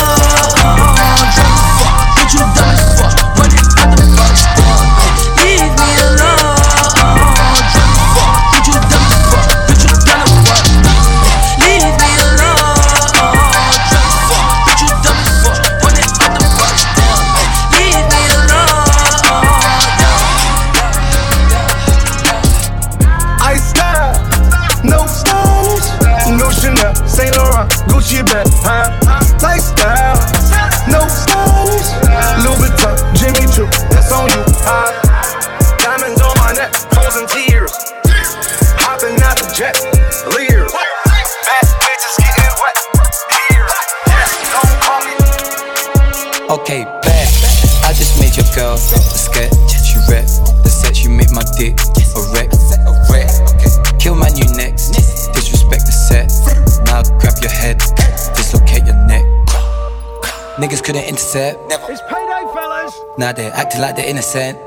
Niggas 60.64 60.82
couldn't 60.82 61.04
intercept. 61.04 61.60
It's 61.92 62.00
payday, 62.08 62.48
fellas. 62.56 62.96
Now 63.18 63.34
they're 63.34 63.52
acting 63.52 63.82
like 63.82 63.98
they're 63.98 64.08
innocent. 64.08 64.58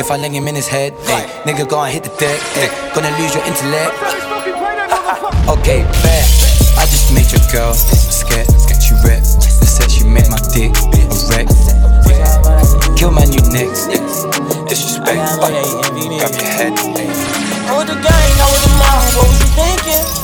If 0.00 0.10
I 0.10 0.16
lay 0.16 0.30
him 0.30 0.48
in 0.48 0.54
his 0.54 0.66
head, 0.66 0.94
eh, 1.12 1.28
nigga 1.44 1.68
go 1.68 1.78
and 1.84 1.92
hit 1.92 2.04
the 2.04 2.14
deck. 2.16 2.40
eh. 2.56 2.72
Gonna 2.94 3.12
lose 3.20 3.34
your 3.36 3.44
intellect. 3.44 3.92
Okay, 5.52 5.84
bad. 6.00 6.24
I 6.80 6.88
just 6.88 7.12
made 7.12 7.28
your 7.28 7.44
girl 7.52 7.68
I'm 7.68 7.76
scared. 7.76 8.48
She 8.80 8.96
rep 9.04 9.20
the 9.20 9.68
said 9.68 9.90
She 9.92 10.04
made 10.08 10.24
my 10.32 10.40
dick 10.56 10.72
a 10.72 11.20
wreck. 11.28 11.52
Kill 12.96 13.10
my 13.12 13.28
new 13.28 13.44
next. 13.52 13.92
Disrespect. 14.72 15.20
Grab 15.36 16.32
your 16.32 16.48
head. 16.48 16.72
I 17.68 17.76
was 17.76 17.84
the 17.84 18.00
gang, 18.00 18.32
I 18.40 18.48
was 18.48 18.62
the 18.64 18.72
mob, 18.80 19.04
what 19.20 19.28
was 19.28 19.36
you 19.36 19.48
thinking? 19.52 20.21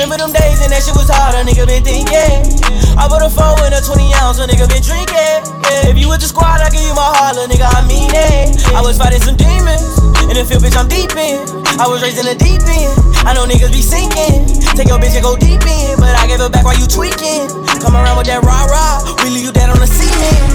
Remember 0.00 0.16
them 0.16 0.32
days 0.32 0.64
and 0.64 0.72
that 0.72 0.80
shit 0.80 0.96
was 0.96 1.12
hard, 1.12 1.36
a 1.36 1.44
nigga 1.44 1.68
been 1.68 1.84
thinking. 1.84 2.08
Yeah. 2.08 2.96
I 2.96 3.04
put 3.04 3.20
a 3.20 3.28
four 3.28 3.52
in 3.68 3.76
a 3.76 3.84
20 3.84 4.16
ounce, 4.16 4.40
a 4.40 4.48
nigga 4.48 4.64
been 4.64 4.80
drinking. 4.80 5.44
Yeah, 5.68 5.92
if 5.92 6.00
you 6.00 6.08
with 6.08 6.24
the 6.24 6.28
squad, 6.32 6.64
I 6.64 6.72
give 6.72 6.80
you 6.80 6.96
my 6.96 7.04
heart, 7.04 7.36
little 7.36 7.52
nigga, 7.52 7.68
I 7.68 7.84
mean 7.84 8.08
it. 8.08 8.64
I 8.72 8.80
was 8.80 8.96
fighting 8.96 9.20
some 9.20 9.36
demons, 9.36 9.84
in 10.24 10.40
the 10.40 10.44
field, 10.48 10.64
bitch, 10.64 10.72
I'm 10.72 10.88
deep 10.88 11.12
in. 11.20 11.44
I 11.76 11.84
was 11.84 12.00
raised 12.00 12.16
in 12.16 12.24
the 12.24 12.32
deep 12.32 12.64
end, 12.64 12.96
I 13.28 13.36
know 13.36 13.44
niggas 13.44 13.76
be 13.76 13.84
sinking. 13.84 14.48
Take 14.72 14.88
your 14.88 14.96
bitch 14.96 15.20
and 15.20 15.24
go 15.24 15.36
deep 15.36 15.60
in, 15.68 16.00
but 16.00 16.16
I 16.16 16.24
gave 16.24 16.40
it 16.40 16.48
back 16.48 16.64
while 16.64 16.80
you 16.80 16.88
tweaking. 16.88 17.52
Come 17.84 17.92
around 17.92 18.16
with 18.16 18.32
that 18.32 18.40
rah 18.40 18.72
rah, 18.72 19.04
we 19.20 19.36
leave 19.36 19.44
you 19.44 19.52
dead 19.52 19.68
on 19.68 19.84
the 19.84 19.84
cement. 19.84 20.48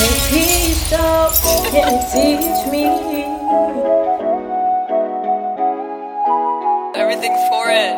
Hey, 0.00 0.16
please 0.32 0.80
don't, 0.88 1.28
can 1.68 2.00
teach 2.08 2.72
me? 2.72 3.17
Everything 7.10 7.36
for 7.48 7.64
it. 7.70 7.94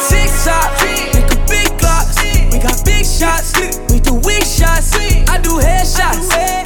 Six 0.00 0.44
shots, 0.44 0.82
make 1.12 1.30
a 1.30 1.36
big 1.46 1.68
glocks. 1.76 2.16
We 2.50 2.58
got 2.58 2.82
big 2.82 3.04
shots, 3.04 3.52
we 3.92 4.00
do 4.00 4.14
weak 4.14 4.44
shots. 4.44 4.94
I 5.28 5.38
do 5.42 5.60
headshots, 5.60 6.61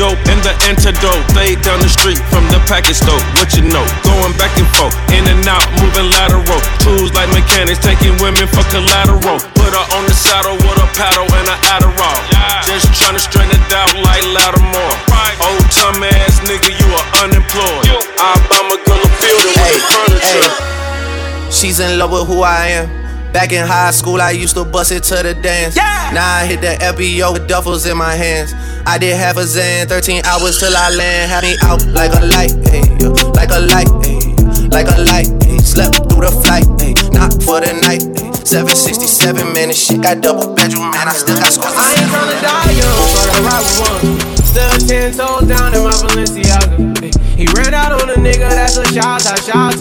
dope 0.00 0.16
and 0.32 0.40
the 0.40 0.56
antidote. 0.64 1.20
They 1.36 1.60
down 1.60 1.84
the 1.84 1.92
street 1.92 2.16
from 2.32 2.48
the 2.48 2.56
package 2.64 3.04
store. 3.04 3.20
What 3.36 3.52
you 3.52 3.68
know? 3.68 3.84
Going 4.00 4.32
back 4.40 4.56
and 4.56 4.64
forth, 4.72 4.96
in 5.12 5.28
and 5.28 5.44
out, 5.44 5.60
moving 5.76 6.08
lateral. 6.08 6.60
Tools 6.80 7.12
like 7.12 7.28
mechanics, 7.36 7.84
taking 7.84 8.16
women 8.16 8.48
for 8.48 8.64
collateral. 8.72 9.36
Put 9.52 9.76
her 9.76 9.86
on 9.92 10.08
the 10.08 10.16
saddle 10.16 10.56
with 10.56 10.80
a 10.80 10.88
paddle 10.96 11.28
and 11.28 11.46
an 11.52 11.60
Adderall. 11.68 12.16
Just 12.64 12.88
trying 12.96 13.12
to 13.12 13.20
straighten 13.20 13.52
it 13.52 13.72
out 13.76 13.92
like 14.00 14.24
Lattimore. 14.32 14.96
Old 15.44 15.68
time 15.68 16.00
ass 16.00 16.40
nigga, 16.48 16.72
you 16.72 16.88
are 16.96 17.08
unemployed. 17.20 17.84
I 18.16 18.40
girl 18.88 19.04
building 19.20 19.52
with 19.52 19.72
the 19.76 19.82
furniture. 19.84 21.52
She's 21.52 21.78
in 21.78 22.00
love 22.00 22.12
with 22.12 22.26
who 22.26 22.40
I 22.40 22.80
am. 22.80 23.00
Back 23.32 23.52
in 23.52 23.64
high 23.64 23.92
school, 23.92 24.20
I 24.20 24.32
used 24.32 24.56
to 24.56 24.64
bust 24.64 24.90
it 24.90 25.04
to 25.04 25.22
the 25.22 25.34
dance. 25.34 25.76
Now 25.76 26.26
I 26.26 26.46
hit 26.46 26.60
the 26.60 26.74
FBO 26.82 27.32
with 27.32 27.48
duffels 27.48 27.88
in 27.88 27.96
my 27.96 28.14
hands. 28.14 28.52
I 28.86 28.98
did 28.98 29.16
half 29.16 29.36
a 29.36 29.44
Zan, 29.44 29.86
13 29.88 30.22
hours 30.24 30.58
till 30.58 30.76
I 30.76 30.90
land. 30.90 31.30
Had 31.30 31.44
me 31.44 31.56
out 31.62 31.84
like 31.92 32.12
a 32.12 32.24
light, 32.24 32.52
yeah, 32.72 33.10
like 33.36 33.50
a 33.50 33.60
light, 33.60 33.88
ayy, 34.06 34.72
like 34.72 34.88
a 34.88 35.00
light. 35.02 35.28
ayy. 35.46 35.60
Slept 35.60 35.96
through 36.08 36.26
the 36.26 36.32
flight, 36.42 36.64
ayy, 36.80 36.94
not 37.12 37.32
for 37.42 37.60
the 37.60 37.72
night. 37.82 38.00
ayy. 38.00 38.30
767, 38.46 39.52
man, 39.52 39.68
this 39.68 39.78
shit 39.78 40.02
got 40.02 40.20
double 40.20 40.54
bedroom, 40.54 40.90
man. 40.90 41.06
I 41.06 41.12
still 41.12 41.38
got 41.38 41.52
scores. 41.52 41.74
I 41.76 41.94
ain't 41.94 42.10
tryna 42.10 42.38
die 42.42 42.72
young, 42.74 43.06
but 43.14 43.28
I 43.30 43.38
ride 43.46 43.62
with 43.62 43.78
one. 43.78 44.40
Stood 44.42 44.88
ten 44.88 45.12
toes 45.14 45.46
down 45.46 45.74
in 45.74 45.84
my 45.84 45.94
Balenciaga. 45.94 46.74
Ay, 46.98 47.10
He 47.36 47.46
ran 47.54 47.74
out 47.74 47.92
on 47.92 48.10
a 48.10 48.18
nigga, 48.18 48.50
that's 48.50 48.76
a 48.76 48.84
shot, 48.92 49.22
a 49.22 49.36
shot, 49.40 49.78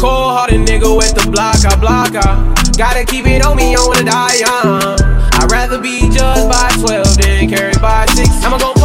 Cold 0.00 0.32
hearted 0.32 0.66
nigga 0.66 0.88
with 0.96 1.14
the 1.14 1.30
block, 1.30 1.60
I 1.66 1.76
block, 1.76 2.14
I 2.14 2.58
Gotta 2.78 3.04
keep 3.04 3.26
it 3.26 3.44
on 3.44 3.56
me, 3.56 3.74
I 3.74 3.80
wanna 3.84 4.04
die 4.04 4.34
young. 4.40 5.18
I'd 5.34 5.50
rather 5.50 5.80
be 5.80 6.08
judged 6.10 6.48
by 6.48 6.70
12 6.78 7.07
I'ma 8.48 8.56
go 8.56 8.77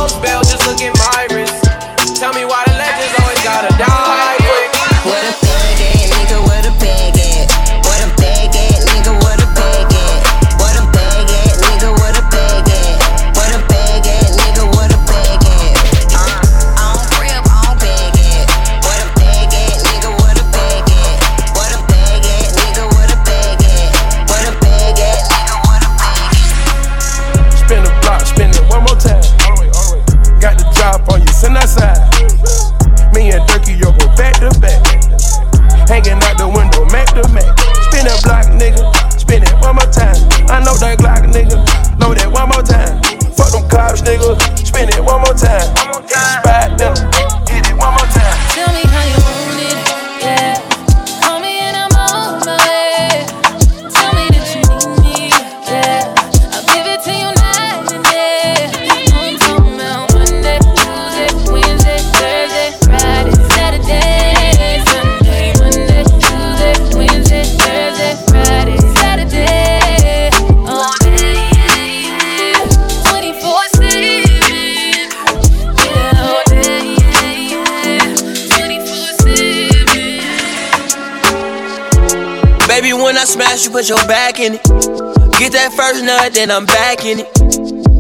then 86.29 86.51
I'm 86.51 86.65
back 86.65 87.05
in 87.05 87.19
it. 87.19 87.27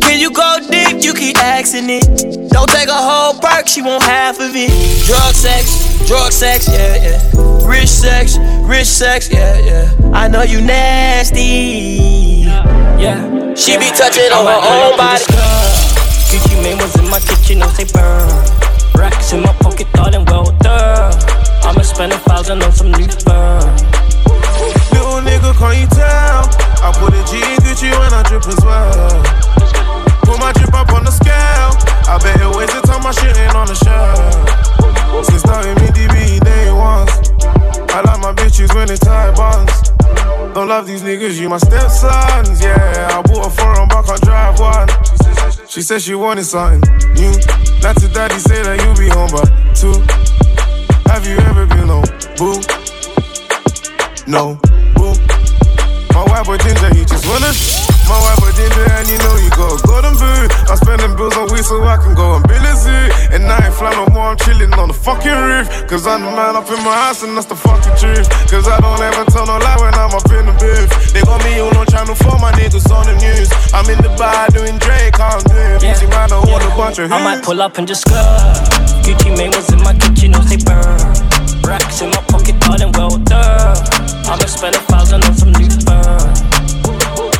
Can 0.01 0.19
you 0.19 0.31
go 0.31 0.57
deep? 0.69 1.03
You 1.03 1.13
keep 1.13 1.37
asking 1.37 1.89
it. 1.89 2.49
Don't 2.49 2.69
take 2.69 2.87
a 2.87 2.93
whole 2.93 3.33
perk, 3.39 3.67
she 3.67 3.81
want 3.81 4.03
half 4.03 4.39
of 4.39 4.51
it. 4.53 4.69
Drug 5.05 5.33
sex, 5.33 6.07
drug 6.07 6.31
sex, 6.31 6.67
yeah, 6.67 6.95
yeah. 6.95 7.67
Rich 7.67 7.89
sex, 7.89 8.37
rich 8.61 8.85
sex, 8.85 9.29
yeah, 9.31 9.57
yeah. 9.59 10.11
I 10.13 10.27
know 10.27 10.43
you 10.43 10.61
nasty. 10.61 12.45
Yeah, 13.01 13.55
she 13.55 13.77
be 13.77 13.89
touching 13.91 14.31
on 14.31 14.45
her 14.45 14.61
own 14.61 14.97
body. 14.97 15.23
Gucci 16.29 16.61
Mane 16.61 16.77
was 16.77 16.95
in 16.97 17.09
my 17.09 17.19
kitchen, 17.19 17.59
don't 17.59 17.73
say 17.73 17.85
burn. 17.91 18.29
Racks 18.95 19.33
in 19.33 19.41
my 19.41 19.53
pocket, 19.59 19.87
darling, 19.93 20.25
well 20.25 20.51
done. 20.59 21.13
I'ma 21.63 21.81
spend 21.81 22.13
a 22.13 22.17
thousand 22.19 22.61
on 22.63 22.71
some 22.71 22.91
new 22.91 23.07
fur. 23.07 23.59
Little 25.13 25.29
nigga, 25.29 25.53
can't 25.59 25.77
you 25.77 25.85
tell? 25.93 26.41
I 26.81 26.89
put 26.97 27.13
a 27.13 27.21
G 27.29 27.37
in 27.37 27.61
Gucci 27.61 27.93
when 28.01 28.09
I 28.17 28.23
drip 28.25 28.47
as 28.49 28.57
well. 28.65 29.21
Put 30.25 30.39
my 30.39 30.51
drip 30.53 30.73
up 30.73 30.89
on 30.89 31.05
the 31.05 31.11
scale. 31.11 31.77
I 32.09 32.17
bet 32.17 32.41
it 32.41 32.49
wasted 32.57 32.81
time 32.85 33.03
my 33.03 33.11
shit 33.11 33.37
ain't 33.37 33.53
on 33.53 33.67
the 33.67 33.77
shelf. 33.77 35.29
Since 35.29 35.41
starting 35.45 35.77
me 35.77 35.93
DB 35.93 36.43
day 36.43 36.71
ones. 36.73 37.13
I 37.93 38.01
like 38.01 38.21
my 38.25 38.33
bitches 38.33 38.73
when 38.73 38.87
they 38.87 38.97
tie 38.97 39.29
buns. 39.37 39.93
Don't 40.55 40.67
love 40.67 40.87
these 40.87 41.03
niggas, 41.03 41.39
you 41.39 41.47
my 41.47 41.59
stepsons, 41.59 42.59
yeah. 42.59 43.13
I 43.13 43.21
bought 43.21 43.45
a 43.45 43.51
foreign 43.51 43.87
back, 43.89 44.09
I 44.09 44.17
drive 44.17 44.59
one. 44.59 44.89
She 45.69 45.83
said 45.83 46.01
she 46.01 46.15
wanted 46.15 46.45
something 46.45 46.81
new. 47.13 47.37
Not 47.85 48.01
to 48.01 48.09
daddy 48.09 48.39
say 48.39 48.63
that 48.63 48.81
you 48.81 48.89
be 48.97 49.13
home, 49.13 49.29
but 49.29 49.45
two. 49.77 49.93
Have 51.05 51.27
you 51.27 51.37
ever 51.45 51.67
been 51.67 51.91
on 51.91 52.01
boo? 52.33 52.57
No. 54.25 54.57
My 56.13 56.21
wife 56.29 56.45
boy 56.45 56.57
ginger, 56.61 56.93
he 56.93 57.01
just 57.05 57.25
wanna. 57.25 57.49
My 58.05 58.19
wife 58.21 58.37
boy 58.37 58.53
ginger, 58.53 58.85
and 58.85 59.09
you 59.09 59.17
know 59.25 59.35
you 59.41 59.49
got 59.57 59.73
a 59.73 59.87
golden 59.87 60.13
boot. 60.21 60.53
I'm 60.69 60.77
spending 60.77 61.13
bills 61.17 61.33
on 61.37 61.49
weed 61.49 61.65
so 61.65 61.81
I 61.81 61.97
can 61.97 62.13
go 62.13 62.37
and 62.37 62.45
build 62.45 62.61
a 62.61 62.75
zoo. 62.77 63.05
And 63.33 63.49
I 63.49 63.65
ain't 63.65 63.73
fly 63.73 63.89
no 63.97 64.05
more, 64.13 64.29
I'm 64.29 64.37
chilling 64.37 64.73
on 64.77 64.93
the 64.93 64.93
fucking 64.93 65.33
roof. 65.33 65.65
Cause 65.89 66.05
I'm 66.05 66.21
the 66.21 66.29
man 66.29 66.53
up 66.53 66.69
in 66.69 66.77
my 66.85 66.93
house, 66.93 67.23
and 67.23 67.33
that's 67.35 67.49
the 67.49 67.57
fucking 67.57 67.97
truth. 67.97 68.29
Cause 68.51 68.67
I 68.67 68.77
don't 68.77 69.01
ever 69.01 69.25
tell 69.31 69.47
no 69.47 69.57
lie 69.57 69.79
when 69.81 69.93
I'm 69.95 70.13
up 70.13 70.29
in 70.29 70.45
the 70.45 70.55
booth. 70.61 70.91
They 71.13 71.25
got 71.25 71.41
me 71.41 71.57
on 71.63 71.73
on 71.77 71.87
channel 71.87 72.15
4, 72.15 72.37
my 72.37 72.51
niggas 72.53 72.85
on 72.93 73.09
the 73.09 73.15
news. 73.17 73.49
I'm 73.73 73.89
in 73.89 73.97
the 74.03 74.13
bar 74.13 74.51
doing 74.53 74.77
I 76.93 76.95
want 76.95 77.09
a 77.09 77.09
bunch 77.09 77.11
of 77.11 77.11
I 77.11 77.23
might 77.23 77.43
pull 77.43 77.61
up 77.61 77.77
and 77.79 77.87
just 77.87 78.01
skirt. 78.01 78.13
Gucci 79.01 79.35
Mane 79.35 79.49
was 79.49 79.65
in 79.73 79.81
my 79.81 79.97
kitchen, 79.97 80.29
don't 80.29 80.45
say 80.45 80.61
burn. 80.61 81.01
Racks 81.65 82.01
in 82.01 82.09
my 82.13 82.21
pocket, 82.29 82.59
darling, 82.61 82.91
well 82.93 83.17
done. 83.17 83.77
I'ma 84.29 84.45
spend 84.45 84.75
a 84.75 84.79
thousand 84.85 85.25
on 85.25 85.33
some 85.33 85.53
new 85.57 85.73
fur. 85.81 86.21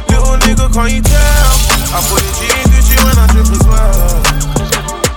Little 0.09 0.41
nigga, 0.41 0.73
can 0.73 0.89
you 0.89 1.05
tell? 1.05 1.53
I 1.93 2.01
put 2.09 2.25
a 2.25 2.31
G 2.33 2.49
in 2.49 2.65
Gucci 2.73 2.97
when 3.05 3.13
I 3.13 3.29
drip 3.29 3.45
as 3.53 3.61
well. 3.69 4.25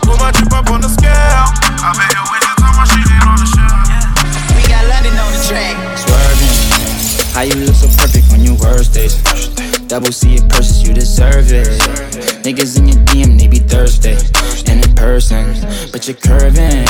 Put 0.05 0.20
my 0.20 0.29
drip 0.37 0.53
up 0.53 0.68
on 0.68 0.85
the 0.85 0.92
scale. 0.92 1.49
I 1.81 1.96
bet 1.96 2.12
you 2.12 2.20
waste 2.29 2.44
your 2.44 2.57
time, 2.61 2.77
my 2.77 2.85
shit 2.85 3.09
ain't 3.09 3.25
on 3.25 3.40
the 3.40 3.49
shelf. 3.49 4.53
We 4.53 4.61
got 4.68 4.85
London 4.85 5.16
on 5.16 5.33
the 5.33 5.40
track. 5.49 5.77
Swerving. 5.96 6.77
How 7.33 7.40
you 7.40 7.57
look 7.64 7.75
so 7.75 7.88
perfect 7.96 8.29
on 8.37 8.44
your 8.44 8.57
worst 8.61 8.92
days? 8.92 9.16
Double 9.88 10.12
C 10.12 10.35
it 10.35 10.49
purses, 10.51 10.87
you 10.87 10.92
deserve 10.92 11.53
it. 11.53 11.68
Niggas 12.42 12.79
in 12.79 12.88
your 12.88 12.99
DM, 13.07 13.38
thirsty. 13.68 14.16
And 14.70 14.85
in 14.85 14.94
person, 14.94 15.55
but 15.92 16.07
you're 16.07 16.16
curving. 16.16 16.87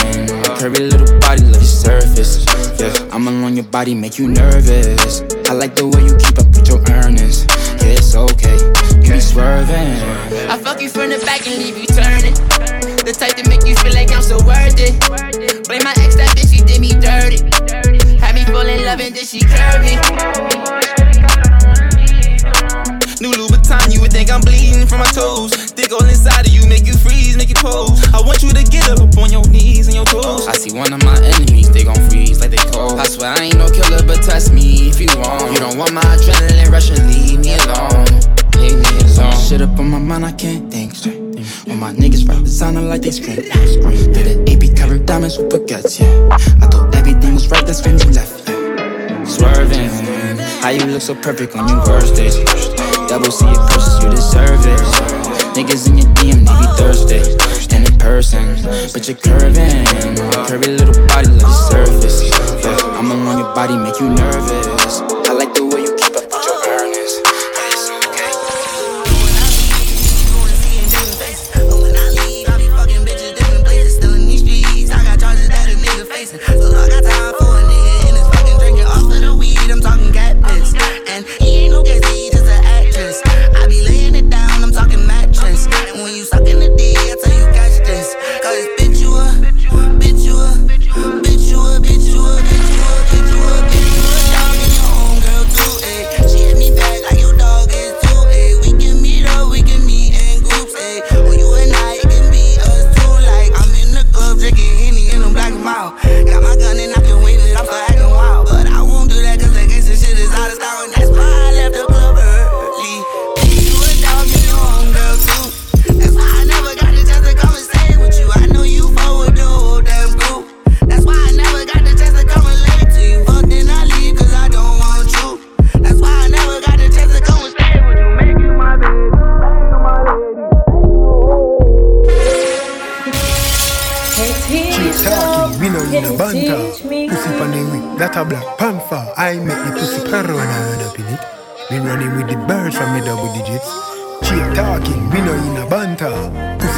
Curvy 0.56 0.90
little 0.90 1.18
body, 1.20 1.42
love 1.44 1.60
your 1.60 1.64
surface. 1.64 2.44
Yeah, 2.80 2.92
I'm 3.12 3.26
along 3.28 3.56
your 3.56 3.64
body, 3.64 3.94
make 3.94 4.18
you 4.18 4.28
nervous. 4.28 5.22
I 5.48 5.52
like 5.52 5.74
the 5.74 5.86
way 5.86 6.02
you 6.04 6.16
keep 6.16 6.38
up 6.38 6.46
with 6.46 6.68
your 6.68 6.80
earnings. 6.90 7.44
Yeah, 7.82 7.98
it's 8.00 8.14
okay. 8.14 8.56
You 9.04 9.12
be 9.12 9.20
swerving. 9.20 10.00
I 10.50 10.58
fuck 10.58 10.80
you 10.80 10.88
from 10.88 11.10
the 11.10 11.18
back 11.24 11.46
and 11.46 11.58
leave 11.58 11.76
you 11.76 11.86
turning. 11.86 12.34
The 13.04 13.12
type 13.12 13.36
to 13.36 13.48
make 13.48 13.64
you 13.66 13.76
feel 13.76 13.94
like 13.94 14.10
I'm 14.12 14.22
so 14.22 14.36
worth 14.44 14.78
it. 14.78 14.96
Blame 15.68 15.84
my 15.84 15.94
ex, 15.98 16.16
that 16.16 16.34
bitch, 16.34 16.50
she 16.50 16.64
did 16.64 16.80
me 16.80 16.92
dirty. 16.98 17.38
Had 18.18 18.34
me 18.34 18.44
fall 18.44 18.66
in 18.66 18.84
love 18.84 19.00
and 19.00 19.14
then 19.14 19.24
she 19.24 19.40
curvy. 19.40 20.85
New 23.20 23.32
Louboutin, 23.32 23.94
you 23.94 24.00
would 24.02 24.12
think 24.12 24.30
I'm 24.30 24.42
bleeding 24.42 24.86
from 24.86 24.98
my 24.98 25.08
toes. 25.08 25.72
Dick 25.72 25.90
all 25.90 26.04
inside 26.04 26.46
of 26.46 26.52
you, 26.52 26.68
make 26.68 26.86
you 26.86 26.92
freeze, 26.92 27.36
make 27.36 27.48
you 27.48 27.54
pose. 27.54 27.96
I 28.12 28.20
want 28.20 28.42
you 28.42 28.50
to 28.50 28.62
get 28.62 28.90
up 28.90 29.00
on 29.16 29.32
your 29.32 29.44
knees 29.48 29.86
and 29.86 29.96
your 29.96 30.04
toes. 30.04 30.46
I 30.46 30.52
see 30.52 30.76
one 30.76 30.92
of 30.92 31.02
my 31.02 31.16
enemies, 31.24 31.70
they 31.70 31.84
gon' 31.84 31.96
freeze 32.10 32.40
like 32.40 32.50
they 32.50 32.60
cold. 32.70 33.00
I 33.00 33.04
swear 33.04 33.32
I 33.32 33.44
ain't 33.44 33.56
no 33.56 33.70
killer, 33.70 34.04
but 34.06 34.22
test 34.22 34.52
me 34.52 34.90
if 34.90 35.00
you 35.00 35.08
want. 35.16 35.50
You 35.52 35.58
don't 35.60 35.78
want 35.78 35.94
my 35.94 36.02
adrenaline 36.02 36.70
rush 36.70 36.90
and 36.90 37.08
leave 37.08 37.40
me 37.40 37.56
alone. 37.64 38.04
Leave 38.60 38.76
me 38.84 38.90
alone. 39.08 39.32
Shit 39.40 39.62
up 39.62 39.78
on 39.78 39.88
my 39.88 39.98
mind, 39.98 40.26
I 40.26 40.32
can't 40.32 40.70
think 40.70 40.94
straight. 40.94 41.16
All 41.68 41.76
my 41.76 41.94
niggas 41.94 42.28
rap 42.28 42.42
designer 42.44 42.82
like 42.82 43.00
they 43.00 43.12
scream. 43.12 43.40
scream. 43.48 44.12
Did 44.12 44.26
an 44.26 44.48
AP 44.48 44.76
covered 44.76 45.06
diamonds 45.06 45.38
with 45.38 45.48
baguettes, 45.48 46.00
yeah. 46.00 46.36
I 46.60 46.66
thought 46.68 46.94
everything 46.94 47.32
was 47.32 47.48
right, 47.48 47.64
that's 47.64 47.82
when 47.82 47.98
you 47.98 48.10
left, 48.12 48.46
yeah. 48.46 49.24
Swerving, 49.24 49.88
how 50.60 50.68
you 50.68 50.84
look 50.84 51.00
so 51.00 51.14
perfect 51.14 51.56
on 51.56 51.66
your 51.66 51.78
worst 51.86 52.14
days. 52.14 52.75
Double 53.08 53.30
C 53.30 53.46
it 53.46 53.56
purses, 53.70 54.02
you 54.02 54.10
deserve 54.10 54.66
it. 54.66 54.80
Niggas 55.54 55.88
in 55.88 55.98
your 55.98 56.06
DM, 56.14 56.44
they 56.44 56.54
be 56.58 56.66
thirsty. 56.76 57.20
And 57.74 57.88
in 57.88 57.98
person, 57.98 58.56
but 58.92 59.06
you're 59.06 59.16
curving. 59.16 59.84
Curvy 60.46 60.78
little 60.78 61.06
body, 61.06 61.28
love 61.28 61.40
the 61.40 61.52
surface. 61.70 62.22
Yeah, 62.64 62.98
I'm 62.98 63.10
along 63.10 63.38
your 63.38 63.54
body, 63.54 63.76
make 63.76 64.00
you 64.00 64.08
nervous. 64.08 64.75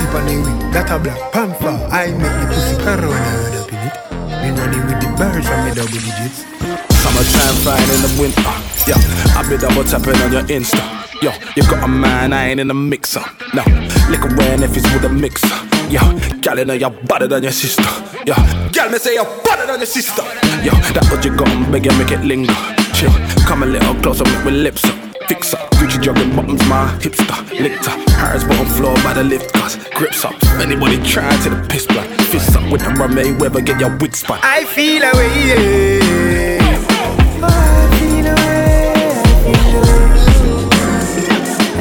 Pussy 0.08 0.24
pan 0.24 0.42
the 0.42 0.72
that 0.72 0.90
a 0.90 0.98
black 0.98 1.32
panther. 1.32 1.76
I 1.92 2.12
make 2.12 2.32
the 2.32 2.46
pussy 2.48 2.76
purr 2.80 3.00
when 3.08 3.20
I 3.20 3.58
up 3.60 3.72
in 3.72 3.80
it. 3.84 3.94
Me 4.40 4.48
running 4.56 4.84
with 4.88 5.00
the 5.00 5.08
birds 5.16 5.46
from 5.48 5.64
me 5.64 5.70
double 5.74 6.00
digits. 6.00 6.48
Summertime 7.02 7.56
fine 7.64 7.88
in 7.92 8.00
the 8.00 8.10
winter. 8.16 8.54
Yeah, 8.88 9.00
I 9.36 9.44
be 9.48 9.56
double 9.58 9.84
tapping 9.84 10.16
on 10.22 10.32
your 10.32 10.44
Insta. 10.48 10.80
Yo, 11.20 11.32
you 11.56 11.62
got 11.68 11.84
a 11.84 11.88
man, 11.88 12.32
I 12.32 12.48
ain't 12.48 12.60
in 12.60 12.68
the 12.68 12.74
mixer. 12.74 13.22
No, 13.52 13.62
liquor 14.08 14.34
wearing 14.36 14.62
if 14.62 14.76
it's 14.76 14.88
with 14.92 15.04
a 15.04 15.08
mixer. 15.08 15.48
Yo, 15.90 16.00
gal, 16.40 16.58
you 16.58 16.64
know 16.64 16.74
you're 16.74 16.90
better 16.90 17.26
than 17.26 17.42
your 17.42 17.52
sister. 17.52 17.82
Yo, 18.24 18.34
gal, 18.72 18.90
me 18.90 18.98
say 18.98 19.14
you're 19.14 19.28
better 19.44 19.66
than 19.66 19.80
your 19.80 19.86
sister. 19.86 20.22
Yo, 20.62 20.72
that 20.94 21.06
what 21.10 21.24
you 21.24 21.36
got, 21.36 21.48
beg 21.72 21.84
you 21.84 21.92
make 21.98 22.12
it 22.12 22.24
linger. 22.24 22.54
Chill, 22.94 23.12
come 23.46 23.62
a 23.62 23.66
little 23.66 23.94
closer, 23.96 24.24
make 24.24 24.44
my 24.44 24.50
lips 24.50 24.84
up 24.84 25.07
fixer. 25.28 25.58
Gucci 25.78 26.00
jogging 26.02 26.34
buttons, 26.34 26.66
my 26.66 26.88
hipster, 27.00 27.60
licked. 27.60 27.86
Harris 28.16 28.44
bottom 28.44 28.66
floor 28.66 28.94
by 29.04 29.12
the 29.12 29.22
lift, 29.22 29.52
cuz 29.52 29.76
grips 29.94 30.24
up. 30.24 30.34
Anybody 30.58 30.98
try 31.04 31.30
to 31.44 31.50
the 31.50 31.66
piss 31.68 31.86
black, 31.86 32.08
fists 32.30 32.56
up 32.56 32.64
with 32.72 32.80
the 32.80 32.88
Emma 32.88 33.06
Mayweather, 33.06 33.64
get 33.64 33.78
your 33.78 33.94
wits 33.98 34.22
back. 34.22 34.40
I 34.42 34.64
feel 34.64 35.02
away, 35.04 35.30
yeah. 35.48 35.98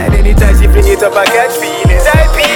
And 0.02 0.14
anytime 0.14 0.56
she 0.60 0.68
fling 0.68 0.88
it 0.94 1.02
up, 1.04 1.14
I 1.14 1.26
catch 1.26 1.54
feelings. 1.64 2.06
I 2.06 2.28
feel 2.36 2.47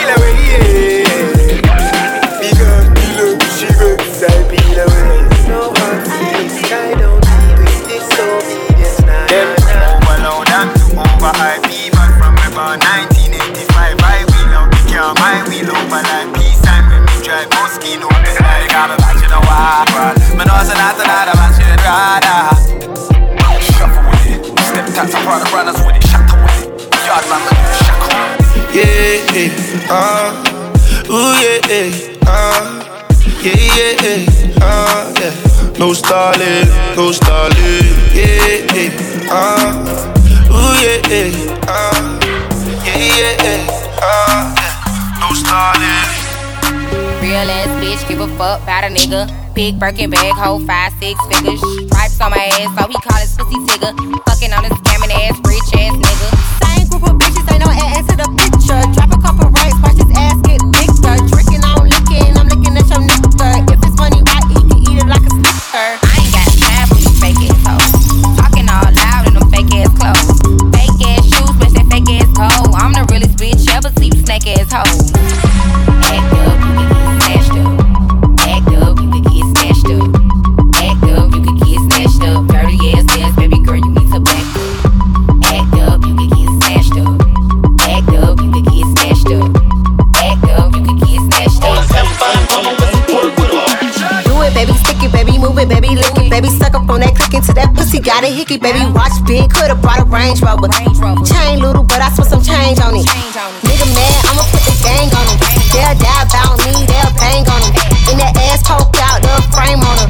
drive 17.42 17.50
Moschino. 17.50 18.08
I 18.10 18.68
got 18.68 18.92
a 18.92 18.98
match 19.02 19.24
in 19.24 19.32
a 19.32 19.40
while. 19.46 19.86
Me 20.38 20.44
know 20.46 20.60
it's 20.62 20.70
not 20.74 20.96
another 21.00 21.36
man 21.38 21.52
should 21.54 21.82
rather. 21.82 22.40
Shuffle 23.62 24.04
with 24.10 24.28
it. 24.30 24.42
Step 24.60 24.86
taps 24.94 25.14
and 25.16 25.24
product 25.26 25.52
runners 25.54 25.80
with 25.86 25.96
it. 25.96 26.04
Shatter 26.08 26.38
with 26.44 26.64
it. 26.64 27.06
Yard 27.06 27.26
man, 27.30 27.42
look 27.46 27.58
at 27.58 27.66
the 27.68 27.78
shackle. 27.84 28.14
Yeah, 28.74 29.20
yeah, 29.34 29.90
uh, 29.90 30.32
ooh 31.10 31.34
yeah, 31.42 31.60
yeah, 31.68 32.28
uh, 32.28 32.62
yeah, 33.44 33.60
yeah, 33.78 33.94
yeah, 34.02 34.62
uh, 34.62 35.14
yeah. 35.20 35.34
No 35.80 35.94
stalling, 35.94 36.68
no 36.96 37.12
stalling, 37.12 37.88
yeah, 38.14 38.64
yeah, 38.72 38.92
uh, 39.30 39.76
ooh 40.52 40.74
yeah, 40.80 41.00
yeah, 41.10 41.68
uh, 41.68 42.20
yeah, 42.86 42.96
yeah, 42.96 43.44
yeah, 43.44 43.62
uh, 44.02 44.56
yeah. 44.56 45.20
No 45.20 45.34
stalling. 45.34 45.91
Real 47.32 47.48
ass 47.48 47.72
bitch, 47.80 48.04
give 48.10 48.20
a 48.20 48.28
fuck 48.36 48.60
about 48.60 48.84
a 48.84 48.92
nigga. 48.92 49.24
Big 49.56 49.80
Birkin 49.80 50.10
bag, 50.10 50.36
hold 50.36 50.68
five, 50.68 50.92
six 51.00 51.16
figures. 51.32 51.64
Stripes 51.88 52.20
on 52.20 52.36
my 52.36 52.52
ass, 52.60 52.76
so 52.76 52.84
he 52.92 52.98
call 53.00 53.20
his 53.24 53.32
pussy 53.40 53.56
tigger. 53.72 53.96
Fucking 54.28 54.52
on 54.52 54.68
this 54.68 54.76
scamming 54.84 55.16
ass, 55.16 55.40
rich 55.48 55.72
ass 55.80 55.96
nigga. 55.96 56.28
Same 56.60 56.92
group 56.92 57.08
of 57.08 57.16
bitches, 57.16 57.48
ain't 57.48 57.64
no 57.64 57.72
ass 57.72 58.04
to 58.12 58.20
the 58.20 58.28
picture. 58.36 58.84
Drop 58.92 59.16
a 59.16 59.20
couple 59.24 59.48
rights, 59.48 59.80
watch 59.80 59.96
his 59.96 60.12
ass 60.12 60.36
get 60.44 60.60
bigger. 60.76 61.16
Drinking, 61.32 61.64
I'm 61.64 61.88
licking, 61.88 62.36
I'm 62.36 62.52
licking 62.52 62.76
at 62.76 62.84
your 62.92 63.00
nigga. 63.00 63.64
If 63.64 63.80
it's 63.80 63.96
money 63.96 64.20
right, 64.28 64.44
he 64.52 64.60
can 64.68 64.80
eat 64.92 65.00
it 65.00 65.08
like 65.08 65.24
a 65.24 65.32
snicker. 65.32 65.88
I 66.04 66.12
ain't 66.20 66.36
got 66.36 66.52
time 66.52 66.88
for 66.92 67.00
you 67.00 67.16
fake 67.16 67.48
ass 67.48 67.64
hoes. 67.64 67.96
Talking 68.44 68.68
all 68.68 68.92
loud 68.92 69.32
in 69.32 69.40
them 69.40 69.48
fake 69.48 69.72
ass 69.80 69.88
clothes. 69.96 70.36
Fake 70.76 71.00
ass 71.08 71.24
shoes, 71.32 71.56
match 71.64 71.80
that 71.80 71.88
fake 71.88 72.12
ass 72.12 72.28
hoe. 72.36 72.76
I'm 72.76 72.92
the 72.92 73.08
realest 73.08 73.40
bitch 73.40 73.64
ever 73.72 73.88
see 73.96 74.12
you 74.12 74.20
snake 74.20 74.52
ass 74.52 74.68
hoes. 74.68 75.11
Hickey, 98.42 98.58
baby, 98.58 98.82
watch 98.98 99.14
big, 99.30 99.46
could've 99.54 99.78
brought 99.82 100.02
a 100.02 100.06
Range 100.10 100.42
Rover. 100.42 100.66
Chain 101.30 101.62
little, 101.62 101.86
but 101.86 102.02
I 102.02 102.10
spent 102.10 102.34
some 102.34 102.42
change 102.42 102.82
on 102.82 102.98
it. 102.98 103.06
Nigga 103.62 103.86
mad, 103.94 104.22
I'ma 104.34 104.44
put 104.50 104.66
the 104.66 104.74
gang 104.82 105.14
on 105.14 105.26
him. 105.30 105.38
They'll 105.70 105.94
die 106.02 106.26
about 106.26 106.58
me, 106.66 106.74
they'll 106.90 107.14
bang 107.22 107.46
on 107.46 107.62
him. 107.62 107.74
And 108.10 108.18
that 108.18 108.34
ass 108.50 108.66
poke 108.66 108.98
out, 108.98 109.22
the 109.22 109.30
frame 109.54 109.86
on 109.86 109.96
him. 110.02 110.10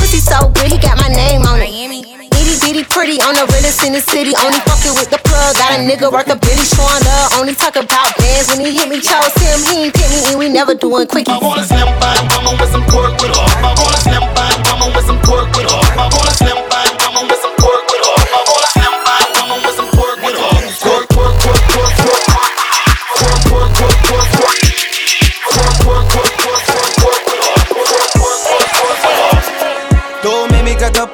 Pussy 0.00 0.16
so 0.16 0.48
good, 0.56 0.72
he 0.72 0.80
got 0.80 0.96
my 0.96 1.12
name 1.12 1.44
on 1.44 1.60
it. 1.60 1.68
Itty 1.68 2.56
bitty 2.64 2.84
pretty 2.88 3.20
on 3.20 3.36
the 3.36 3.44
realest 3.52 3.84
in 3.84 3.92
the 3.92 4.00
city. 4.00 4.32
Only 4.40 4.64
fucking 4.64 4.96
with 4.96 5.12
the 5.12 5.20
plug. 5.20 5.52
Got 5.60 5.76
a 5.76 5.84
nigga 5.84 6.08
worth 6.08 6.32
a 6.32 6.40
billy 6.40 6.64
showing 6.64 7.04
love. 7.04 7.36
Only 7.36 7.52
talk 7.52 7.76
about 7.76 8.16
bands 8.16 8.48
when 8.48 8.64
he 8.64 8.72
hit 8.72 8.88
me. 8.88 9.04
Chose 9.04 9.36
him, 9.36 9.60
he 9.68 9.84
ain't 9.84 9.94
pick 9.94 10.08
me, 10.08 10.24
and 10.32 10.38
we 10.40 10.48
never 10.48 10.72
doing 10.72 11.04
quickies. 11.04 11.36
I 11.36 11.44
want 11.44 11.60
a 11.60 11.64
slim 11.68 11.92
fine 12.00 12.24
woman 12.32 12.56
with 12.56 12.72
some 12.72 12.84
pork 12.88 13.12
with 13.20 13.36
her. 13.36 13.47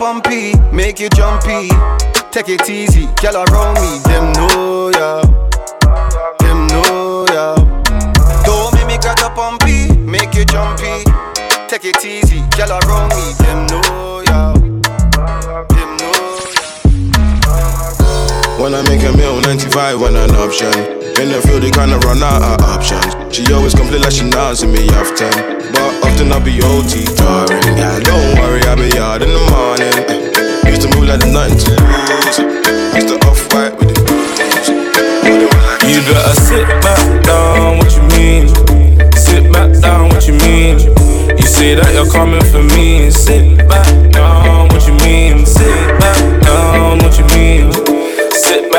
Make 0.04 0.12
me 0.12 0.12
get 0.12 0.12
up 0.12 0.16
on 0.16 0.22
P, 0.22 0.52
make 0.72 1.00
you 1.00 1.08
jumpy. 1.10 1.68
Take 2.30 2.48
it 2.48 2.68
easy, 2.68 3.06
girl 3.22 3.36
around 3.36 3.74
me, 3.80 3.98
them 4.04 4.32
know 4.34 4.90
ya. 4.90 5.22
Them 6.40 6.66
know 6.66 7.26
ya. 7.32 7.54
Don't 8.44 8.74
make 8.74 8.86
me 8.86 8.98
get 8.98 9.22
up 9.22 9.38
on 9.38 9.58
make 10.04 10.34
you 10.34 10.44
jumpy. 10.44 11.04
Take 11.68 11.86
it 11.86 12.04
easy, 12.04 12.42
girl 12.56 12.72
around 12.72 13.10
me, 13.16 13.32
them 13.38 13.66
know 13.66 14.13
When 18.58 18.72
I 18.74 18.82
make 18.88 19.02
a 19.02 19.12
meal, 19.16 19.40
95 19.40 20.00
when 20.00 20.16
an 20.16 20.30
option. 20.36 20.72
In 21.20 21.28
the 21.30 21.40
field, 21.46 21.62
they 21.62 21.70
kinda 21.70 21.98
run 22.06 22.22
out 22.22 22.42
of 22.42 22.60
options. 22.64 23.14
She 23.34 23.44
always 23.52 23.74
complain 23.74 24.02
like 24.02 24.12
she 24.12 24.24
not 24.24 24.56
see 24.56 24.66
me 24.66 24.88
often. 24.94 25.30
But 25.74 25.90
often 26.06 26.32
I 26.32 26.38
be 26.38 26.62
OT 26.62 27.04
tiring. 27.18 27.76
Yeah, 27.76 27.98
don't 28.00 28.38
worry, 28.38 28.62
I 28.62 28.74
be 28.74 28.90
hard 28.96 29.22
in 29.22 29.30
the 29.30 29.44
morning. 29.50 29.94
Eh, 30.08 30.70
Used 30.70 30.82
to 30.82 30.88
move 30.96 31.08
like 31.08 31.20
the 31.20 31.26
nothing 31.26 31.58
to 31.58 31.70
lose. 31.76 32.38
Used 32.94 33.08
to 33.08 33.16
off 33.28 33.42
white 33.52 33.74
with 33.78 33.94
the 33.94 34.00
You 35.90 36.00
better 36.08 36.34
sit 36.40 36.66
back 36.80 37.02
down, 37.24 37.78
what 37.78 37.90
you 37.94 38.02
mean? 38.16 38.48
Sit 39.14 39.52
back 39.52 39.70
down, 39.82 40.08
what 40.10 40.26
you 40.26 40.34
mean? 40.46 40.78
You 41.36 41.46
say 41.46 41.74
that 41.74 41.92
you're 41.92 42.10
coming 42.10 42.44
for 42.52 42.62
me. 42.62 43.10
Sit 43.10 43.68
back 43.68 43.86
down, 44.10 44.68
what 44.68 44.86
you 44.86 44.94
mean? 45.04 45.44
Sit 45.44 45.98
back 46.00 46.33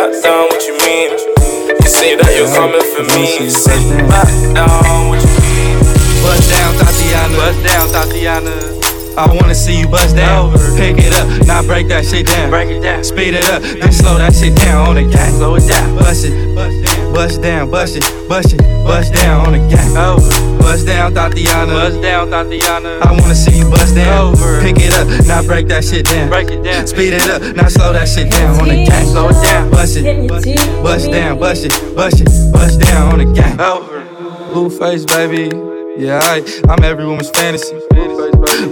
back 0.06 0.24
down, 0.24 0.44
what 0.50 0.62
you 0.68 0.78
mean? 0.86 1.10
You 1.82 1.90
say 1.90 2.16
that 2.16 2.30
you're 2.38 2.52
coming 2.54 2.82
for 2.94 3.04
me. 3.18 3.50
Sit 3.50 3.82
back 4.06 4.30
down, 4.54 5.10
what 5.10 5.18
you 5.18 5.34
mean? 5.42 5.80
Bust 6.22 6.46
down, 6.52 6.74
Thotiana. 6.78 7.38
Bust 7.38 7.60
down, 7.66 7.88
Thotiana. 7.90 8.76
I 9.18 9.34
wanna 9.34 9.56
see 9.56 9.80
you 9.80 9.88
bust 9.88 10.16
down. 10.16 10.52
Pick 10.76 10.98
it 11.00 11.14
up, 11.16 11.48
now 11.48 11.64
break 11.64 11.88
that 11.88 12.06
shit 12.06 12.28
down. 12.28 12.50
Break 12.50 12.70
it 12.70 12.82
down. 12.82 13.04
Speed 13.04 13.34
it 13.34 13.50
up, 13.50 13.62
then 13.62 13.92
slow 13.92 14.18
that 14.18 14.36
shit 14.36 14.56
down 14.58 14.90
on 14.90 14.96
the 14.96 15.04
gang. 15.04 15.34
Slow 15.34 15.56
it 15.56 15.68
down. 15.68 15.98
Bust 15.98 16.26
it, 16.26 16.56
Bust 16.56 16.76
it, 16.76 17.14
bust 17.14 17.42
down, 17.42 17.72
bust 17.72 17.96
it, 17.96 18.30
bust 18.30 18.54
it, 18.54 18.62
bust 18.86 19.14
down 19.14 19.48
on 19.48 19.54
the 19.54 19.60
gang. 19.68 19.98
Over. 19.98 20.58
Bust 20.60 20.86
down, 20.86 21.14
Thotiana. 21.14 21.68
Bust 21.68 22.02
down, 22.02 22.30
Thotiana. 22.30 23.02
I 23.02 23.12
wanna 23.12 23.36
see 23.36 23.58
you 23.58 23.70
bust 23.70 23.96
down. 23.96 24.34
Over. 24.34 24.62
Pick 24.62 24.78
it 24.80 24.94
up, 24.94 25.08
now 25.26 25.44
break 25.44 25.68
that 25.68 25.84
shit 25.84 26.06
down. 26.06 26.30
Break 26.30 26.50
it 26.50 26.64
down. 26.64 26.88
Speed 26.88 27.14
it 27.14 27.28
up, 27.30 27.42
now 27.56 27.68
slow 27.68 27.94
that 27.94 28.08
shit 28.08 28.32
down 28.32 28.60
on 28.62 28.68
the 28.70 28.86
gang. 28.86 29.06
Slow 29.08 29.30
it 29.30 29.42
down. 29.44 29.72
Bust 29.72 29.98
it, 29.98 30.30
bust 30.84 31.12
down, 31.12 31.40
bust 31.40 31.66
it, 31.66 31.96
bust 31.96 32.22
it, 32.22 32.30
bust 32.54 32.80
down 32.80 33.14
on 33.14 33.20
the 33.20 33.34
gang. 33.34 33.60
Over. 33.60 34.06
Blueface, 34.54 35.06
baby. 35.06 35.50
Yeah, 35.98 36.20
I, 36.24 36.44
I'm 36.70 36.84
every 36.84 37.06
woman's 37.06 37.30
fantasy. 37.30 37.80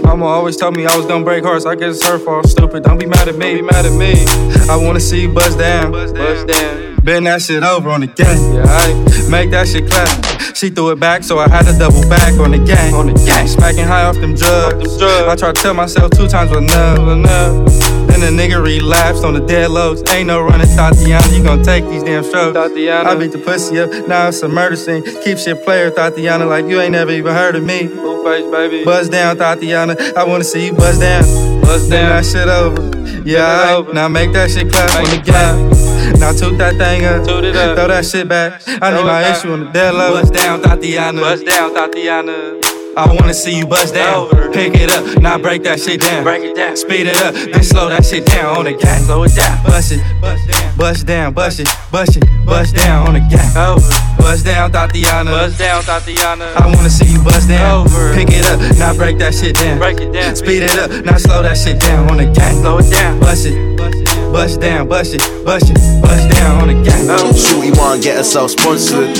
Mama 0.02 0.26
always 0.26 0.56
told 0.56 0.76
me 0.76 0.86
I 0.86 0.96
was 0.96 1.06
gonna 1.06 1.24
break 1.24 1.42
hearts. 1.42 1.64
I 1.64 1.74
guess 1.74 1.96
it's 1.96 2.06
her 2.06 2.18
fault. 2.18 2.48
Stupid. 2.48 2.82
Don't 2.84 2.98
be 2.98 3.06
mad 3.06 3.28
at 3.28 3.36
me. 3.36 3.54
Be 3.54 3.62
mad 3.62 3.86
at 3.86 3.92
me. 3.92 4.24
I 4.68 4.76
wanna 4.76 5.00
see 5.00 5.22
you 5.22 5.32
bust 5.32 5.58
down. 5.58 5.92
Bust 5.92 6.46
down. 6.46 6.93
Bend 7.04 7.26
that 7.26 7.42
shit 7.42 7.62
over 7.62 7.90
on 7.90 8.00
the 8.00 8.06
gang. 8.06 8.54
Yeah, 8.54 9.28
make 9.28 9.50
that 9.50 9.68
shit 9.68 9.90
clap. 9.90 10.08
She 10.56 10.70
threw 10.70 10.90
it 10.90 10.98
back, 10.98 11.22
so 11.22 11.38
I 11.38 11.50
had 11.50 11.66
to 11.66 11.78
double 11.78 12.00
back 12.08 12.32
on 12.40 12.52
the 12.52 12.58
gang. 12.58 12.94
On 12.94 13.06
the 13.06 13.12
gang. 13.26 13.46
Smacking 13.46 13.84
high 13.84 14.04
off 14.04 14.14
them 14.16 14.34
drugs. 14.34 15.02
I 15.02 15.36
tried 15.36 15.56
to 15.56 15.60
tell 15.60 15.74
myself 15.74 16.12
two 16.12 16.26
times 16.28 16.50
was 16.50 16.62
enough. 16.62 17.00
enough. 17.00 18.08
Then 18.08 18.20
the 18.20 18.42
nigga 18.42 18.64
relapsed 18.64 19.22
on 19.22 19.34
the 19.34 19.40
dead 19.40 19.70
lows. 19.70 20.02
Ain't 20.12 20.28
no 20.28 20.40
running, 20.40 20.66
Thotiana. 20.68 21.36
You 21.36 21.42
gon' 21.44 21.62
take 21.62 21.84
these 21.90 22.02
damn 22.02 22.24
strokes. 22.24 22.56
Thotiana. 22.56 23.04
I 23.04 23.14
beat 23.16 23.32
the 23.32 23.38
pussy 23.38 23.80
up. 23.80 23.90
Now 24.08 24.28
it's 24.28 24.40
a 24.40 24.48
murder 24.48 24.76
scene. 24.76 25.02
Keep 25.22 25.36
shit 25.36 25.62
player, 25.62 25.90
Thotiana, 25.90 26.48
like 26.48 26.64
you 26.64 26.80
ain't 26.80 26.92
never 26.92 27.10
even 27.10 27.34
heard 27.34 27.54
of 27.54 27.64
me. 27.64 27.88
Face, 27.88 28.50
baby. 28.50 28.82
Buzz 28.82 29.10
down, 29.10 29.36
Thotiana. 29.36 30.16
I 30.16 30.24
wanna 30.24 30.44
see 30.44 30.66
you 30.66 30.72
buzz 30.72 30.98
down. 30.98 31.22
Buzz 31.60 31.86
down. 31.86 31.90
Bend 31.90 32.10
that 32.12 32.24
shit 32.24 32.48
over. 32.48 33.28
Yeah, 33.28 33.74
alright. 33.74 33.94
Now 33.94 34.08
make 34.08 34.32
that 34.32 34.50
shit 34.50 34.72
clap 34.72 34.94
on 34.96 35.04
the 35.04 35.22
gang. 35.22 35.93
Now 36.18 36.32
toot 36.32 36.58
that 36.58 36.76
thing 36.76 37.04
up. 37.04 37.26
Toot 37.26 37.44
it 37.44 37.56
up. 37.56 37.76
Throw 37.76 37.88
that 37.88 38.04
shit 38.04 38.28
back. 38.28 38.62
I 38.66 38.94
need 38.94 39.04
my 39.04 39.30
issue 39.30 39.52
on 39.52 39.64
the 39.64 39.70
dead 39.70 39.94
low. 39.94 40.20
Buzz 40.20 40.30
down, 40.30 40.62
Thotiana. 40.62 41.20
Buzz 41.20 41.42
down, 41.42 41.74
Thotiana. 41.74 42.74
I 42.96 43.12
wanna 43.12 43.34
see 43.34 43.58
you 43.58 43.66
bust 43.66 43.94
down. 43.94 44.30
Pick 44.52 44.74
it 44.74 44.88
up, 44.88 45.20
now 45.20 45.36
break 45.36 45.64
that 45.64 45.80
shit 45.80 46.00
down. 46.00 46.22
Break 46.22 46.44
it 46.44 46.54
down. 46.54 46.76
Speed 46.76 47.08
it 47.08 47.20
up, 47.22 47.34
then 47.34 47.64
slow 47.64 47.88
that 47.88 48.06
shit 48.06 48.24
down 48.24 48.56
on 48.56 48.64
the 48.66 48.72
gang. 48.72 49.02
Slow 49.02 49.24
it 49.24 49.34
down. 49.34 49.64
Bust 49.64 49.90
it, 49.90 50.00
bust 50.20 50.46
down, 50.46 50.76
bust 50.76 51.06
down, 51.06 51.34
bust 51.34 51.58
it, 51.58 51.68
bust 51.90 52.16
it, 52.16 52.24
bust 52.46 52.76
down 52.76 53.08
on 53.08 53.14
the 53.14 53.20
gang. 53.26 53.56
Over. 53.56 53.82
Bust 54.16 54.44
down, 54.44 54.70
Thotiana. 54.70 55.26
Bust 55.26 55.58
down, 55.58 55.82
Thotiana. 55.82 56.54
I 56.54 56.66
wanna 56.72 56.88
see 56.88 57.10
you 57.10 57.20
bust 57.24 57.48
down. 57.48 57.84
Over. 57.84 58.14
Pick 58.14 58.30
it 58.30 58.46
up, 58.46 58.60
now 58.78 58.94
break 58.94 59.18
that 59.18 59.34
shit 59.34 59.56
down. 59.56 59.78
Break 59.78 59.98
it 59.98 60.12
down. 60.12 60.36
Speed 60.36 60.62
it 60.62 60.78
up, 60.78 61.04
now 61.04 61.16
slow 61.16 61.42
that 61.42 61.58
shit 61.58 61.80
down 61.80 62.08
on 62.10 62.18
the 62.18 62.26
gang. 62.30 62.62
Slow 62.62 62.78
it 62.78 62.90
down. 62.92 63.18
Bust 63.18 63.46
it, 63.46 63.76
Bust 64.34 64.60
down, 64.60 64.88
bust 64.88 65.14
it, 65.14 65.22
bust 65.44 65.70
it, 65.70 65.78
bust 66.02 66.28
down 66.28 66.62
on 66.62 66.66
the 66.66 66.74
gang. 66.82 67.06
Shorty 67.36 67.70
wanna 67.78 68.02
get 68.02 68.16
herself 68.16 68.50
sponsored. 68.50 69.16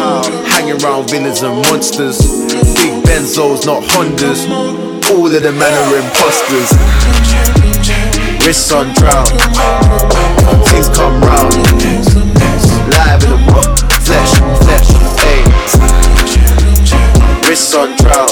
Hanging 0.51 0.83
around 0.83 1.09
villains 1.09 1.41
and 1.41 1.55
monsters. 1.71 2.19
Big 2.75 3.01
Benzos, 3.07 3.65
not 3.65 3.85
Hondas. 3.95 4.51
All 5.13 5.25
of 5.25 5.31
the 5.31 5.53
men 5.53 5.71
are 5.71 5.97
imposters. 6.03 6.67
Wrists 8.45 8.73
on 8.73 8.93
drown. 8.95 9.25
Things 10.67 10.89
come 10.89 11.23
round. 11.23 11.55
Live 12.91 13.23
in 13.23 13.31
the 13.31 13.39
book. 13.47 13.71
Flesh, 14.03 14.35
flesh, 14.67 14.91
ayy. 15.31 15.47
Wrists 17.49 17.73
on 17.73 17.95
drown. 17.99 18.29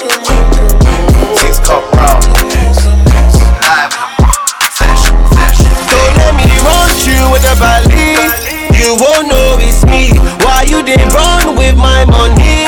Things 1.38 1.60
come 1.60 1.84
round. 1.92 2.31
Didn't 10.82 11.12
run 11.14 11.56
with 11.56 11.76
my 11.76 12.04
money? 12.06 12.66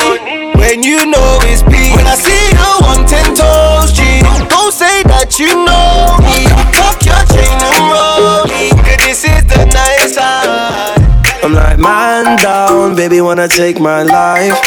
When 0.55 0.83
you 0.83 1.05
know 1.05 1.39
it's 1.43 1.63
me. 1.63 1.93
When 1.95 2.07
I 2.07 2.15
see 2.15 2.49
you 2.55 2.71
on 2.89 3.05
ten 3.05 3.35
toes, 3.35 3.91
G. 3.91 4.23
Don't 4.49 4.73
say 4.73 5.03
that 5.03 5.37
you 5.39 5.51
know 5.67 6.17
me. 6.23 6.47
Tuck 6.73 7.03
your 7.05 7.21
chain 7.31 7.53
and 7.53 7.83
roll 7.91 8.47
me. 8.49 8.71
This 9.05 9.23
is 9.23 9.43
the 9.45 9.65
night 9.69 10.09
time. 10.15 11.03
I'm 11.43 11.53
like, 11.53 11.77
man 11.77 12.37
down, 12.37 12.95
baby 12.95 13.21
wanna 13.21 13.47
take 13.47 13.79
my 13.79 14.01
life. 14.01 14.57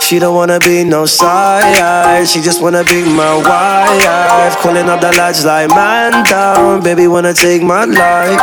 She 0.00 0.18
don't 0.18 0.34
wanna 0.34 0.58
be 0.60 0.84
no 0.84 1.06
side, 1.06 2.26
she 2.28 2.40
just 2.40 2.62
wanna 2.62 2.84
be 2.84 3.02
my 3.02 3.34
wife. 3.36 4.56
Calling 4.58 4.88
up 4.88 5.00
the 5.00 5.10
lads 5.12 5.44
like, 5.44 5.70
man 5.70 6.24
down, 6.24 6.82
baby 6.82 7.06
wanna 7.06 7.32
take 7.34 7.62
my 7.62 7.84
life. 7.84 8.40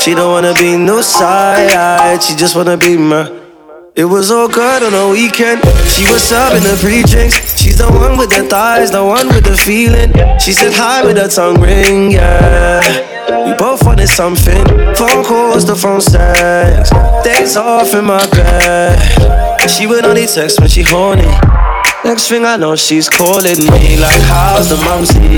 She 0.00 0.14
don't 0.14 0.30
wanna 0.32 0.54
be 0.54 0.76
no 0.76 1.00
side, 1.00 2.22
she 2.22 2.34
just 2.34 2.56
wanna 2.56 2.76
be 2.76 2.96
my. 2.96 3.41
It 3.94 4.06
was 4.06 4.30
all 4.30 4.48
good 4.48 4.82
on 4.82 4.94
a 4.94 5.12
weekend. 5.12 5.60
She 5.92 6.10
was 6.10 6.22
serving 6.22 6.62
the 6.62 6.78
pre 6.80 7.02
drinks. 7.02 7.60
She's 7.60 7.76
the 7.76 7.92
one 7.92 8.16
with 8.16 8.30
the 8.30 8.48
thighs, 8.48 8.90
the 8.90 9.04
one 9.04 9.28
with 9.28 9.44
the 9.44 9.54
feeling. 9.54 10.12
She 10.40 10.54
said 10.54 10.72
hi 10.72 11.04
with 11.04 11.18
her 11.18 11.28
tongue 11.28 11.60
ring, 11.60 12.10
yeah. 12.10 12.80
We 13.44 13.52
both 13.52 13.84
wanted 13.84 14.08
something. 14.08 14.64
Phone 14.96 15.24
calls, 15.24 15.66
the 15.66 15.76
phone 15.76 16.00
sex. 16.00 16.88
Days 17.22 17.58
off 17.58 17.92
in 17.92 18.06
my 18.06 18.24
bed. 18.30 18.96
She 19.68 19.86
would 19.86 20.06
only 20.06 20.26
text 20.26 20.58
when 20.58 20.70
she 20.70 20.80
horny. 20.82 21.28
Next 22.02 22.28
thing 22.28 22.46
I 22.46 22.56
know, 22.56 22.74
she's 22.76 23.10
calling 23.10 23.60
me 23.60 24.00
like, 24.00 24.20
How's 24.22 24.70
the 24.70 24.76
mumsy? 24.88 25.36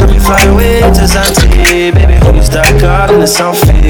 Could 0.00 0.10
we 0.10 0.18
fly 0.18 0.42
away 0.50 0.80
to 0.80 1.06
Zante? 1.06 1.94
Baby, 1.94 2.18
who's 2.26 2.50
that 2.50 2.68
girl 2.80 3.14
in 3.14 3.20
the 3.20 3.26
selfie? 3.26 3.83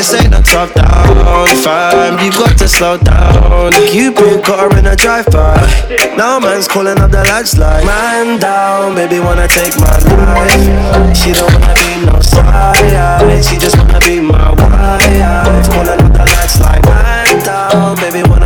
This 0.00 0.14
ain't 0.14 0.32
a 0.34 0.40
top 0.40 0.72
down, 0.72 1.46
fam. 1.60 2.16
You 2.24 2.32
got 2.32 2.56
to 2.56 2.66
slow 2.66 2.96
down. 2.96 3.70
Cupid 3.92 4.42
got 4.46 4.72
her 4.72 4.78
in 4.78 4.86
a 4.86 4.96
drive-by. 4.96 5.60
Now 6.16 6.40
man's 6.40 6.66
calling 6.66 6.98
up 6.98 7.10
the 7.10 7.22
lights 7.28 7.58
like, 7.58 7.84
Man 7.84 8.40
down, 8.40 8.94
baby 8.94 9.20
wanna 9.20 9.46
take 9.46 9.76
my 9.76 9.92
life. 10.08 11.12
She 11.14 11.32
don't 11.32 11.52
wanna 11.52 11.74
be 11.76 12.06
no 12.08 12.18
side, 12.20 13.44
she 13.44 13.58
just 13.58 13.76
wanna 13.76 14.00
be 14.00 14.20
my 14.20 14.48
wife. 14.48 15.68
Calling 15.68 16.00
up 16.00 16.12
the 16.16 16.24
lads 16.32 16.58
like, 16.60 16.82
Man 16.86 17.44
down, 17.44 17.96
baby 17.96 18.26
wanna 18.26 18.39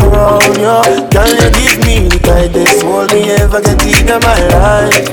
around 0.00 0.56
you 0.58 1.06
Girl, 1.10 1.30
you 1.30 1.48
give 1.54 1.78
me 1.86 2.08
the 2.08 2.18
tightest 2.22 2.82
hold 2.82 3.12
me 3.12 3.30
ever 3.38 3.60
get 3.60 3.82
in 3.86 4.06
my 4.20 4.38
life? 4.50 5.06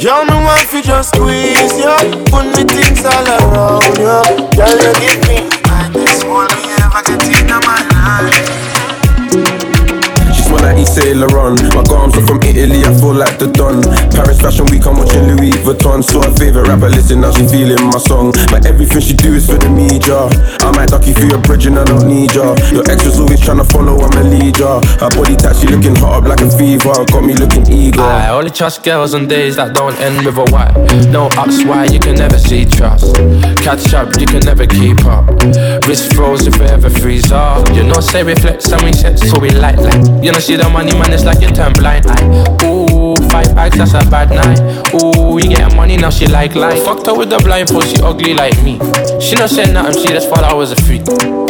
Girl, 0.00 0.24
me 0.24 0.36
want 0.40 0.68
to 0.70 0.82
just 0.82 1.14
squeeze 1.14 1.76
you 1.78 1.96
Put 2.32 2.46
me 2.56 2.64
things 2.64 3.04
all 3.04 3.26
around 3.26 3.84
you 4.00 4.18
Girl, 4.56 4.76
you 4.80 4.92
give 5.00 5.20
me 5.28 5.48
the 5.48 5.58
tightest 5.64 6.22
hold 6.24 6.50
me 6.56 6.62
ever 6.80 7.02
get 7.04 7.22
in 7.28 7.46
my 7.46 7.60
life 7.60 7.91
Like 10.82 10.98
Saint 10.98 11.16
Laurent. 11.18 11.62
My 11.78 11.82
garms 11.86 12.16
are 12.18 12.26
from 12.26 12.42
Italy, 12.42 12.82
I 12.82 12.90
feel 12.98 13.14
like 13.14 13.38
the 13.38 13.46
Don. 13.46 13.82
Paris 14.10 14.40
Fashion 14.40 14.66
Week, 14.66 14.82
I'm 14.82 14.98
watching 14.98 15.30
Louis 15.30 15.54
Vuitton. 15.62 16.02
Saw 16.02 16.26
her 16.26 16.34
favorite 16.34 16.66
rapper, 16.66 16.88
listen, 16.88 17.20
now 17.20 17.30
she 17.30 17.46
feeling 17.46 17.78
my 17.86 17.98
song. 18.02 18.32
But 18.50 18.66
everything 18.66 19.00
she 19.00 19.14
do 19.14 19.34
is 19.34 19.46
for 19.46 19.58
the 19.62 19.70
media. 19.70 20.26
I 20.58 20.74
might 20.74 20.90
duck 20.90 21.06
you 21.06 21.14
through 21.14 21.38
your 21.38 21.42
bridge 21.42 21.66
and 21.66 21.78
I 21.78 21.84
don't 21.84 22.08
need 22.08 22.34
ya. 22.34 22.58
Your 22.74 22.82
ex 22.90 23.06
was 23.06 23.20
always 23.20 23.38
trying 23.38 23.62
to 23.62 23.64
follow, 23.70 23.94
I'm 23.94 24.10
a 24.18 24.24
leader. 24.26 24.82
Her 24.98 25.10
body 25.14 25.38
type, 25.38 25.54
she 25.54 25.70
looking 25.70 25.94
hot 25.94 26.18
up 26.18 26.24
like 26.26 26.42
a 26.42 26.50
fever. 26.50 26.98
Got 27.14 27.22
me 27.22 27.34
looking 27.38 27.62
eager. 27.70 28.02
I 28.02 28.34
only 28.34 28.50
trust 28.50 28.82
girls 28.82 29.14
on 29.14 29.28
days 29.28 29.54
that 29.62 29.78
don't 29.78 29.94
end 30.02 30.26
with 30.26 30.34
a 30.34 30.46
Y. 30.50 30.66
No 31.14 31.30
ups, 31.38 31.62
why 31.62 31.86
you 31.86 32.00
can 32.02 32.18
never 32.18 32.38
see 32.38 32.66
trust. 32.66 33.14
Catch 33.62 33.94
up, 33.94 34.18
you 34.18 34.26
can 34.26 34.42
never 34.42 34.66
keep 34.66 34.98
up. 35.06 35.30
Wrist 35.86 36.12
froze 36.14 36.48
if 36.48 36.58
it 36.58 36.74
ever 36.74 36.90
freeze 36.90 37.30
up. 37.30 37.70
You 37.70 37.84
know, 37.84 38.00
say 38.02 38.24
we 38.24 38.34
flex 38.34 38.72
and 38.72 38.82
we 38.82 38.92
set, 38.92 39.18
so 39.18 39.38
we 39.38 39.50
light 39.50 39.78
like. 39.78 40.02
You 40.18 40.34
know, 40.34 40.42
see 40.42 40.56
the 40.56 40.71
money, 40.72 40.92
man, 40.92 41.12
it's 41.12 41.24
like 41.24 41.40
you 41.40 41.48
turn 41.48 41.72
blind. 41.74 42.06
Ooh, 42.64 43.16
five 43.28 43.54
bags, 43.54 43.76
that's 43.76 43.94
a 43.94 44.08
bad 44.10 44.30
night. 44.30 44.58
Ooh, 44.94 45.34
we 45.34 45.42
getting 45.42 45.76
money 45.76 45.96
now, 45.96 46.10
she 46.10 46.26
like 46.26 46.54
life. 46.54 46.82
Fucked 46.84 47.06
her 47.06 47.14
with 47.14 47.30
the 47.30 47.38
blind 47.38 47.68
she 47.68 48.02
ugly 48.02 48.34
like 48.34 48.56
me. 48.62 48.78
She 49.20 49.36
not 49.36 49.50
saying 49.50 49.72
nothing, 49.72 50.02
she 50.02 50.08
just 50.08 50.28
thought 50.28 50.44
I 50.44 50.54
was 50.54 50.72
a 50.72 50.76
freak. 50.82 51.02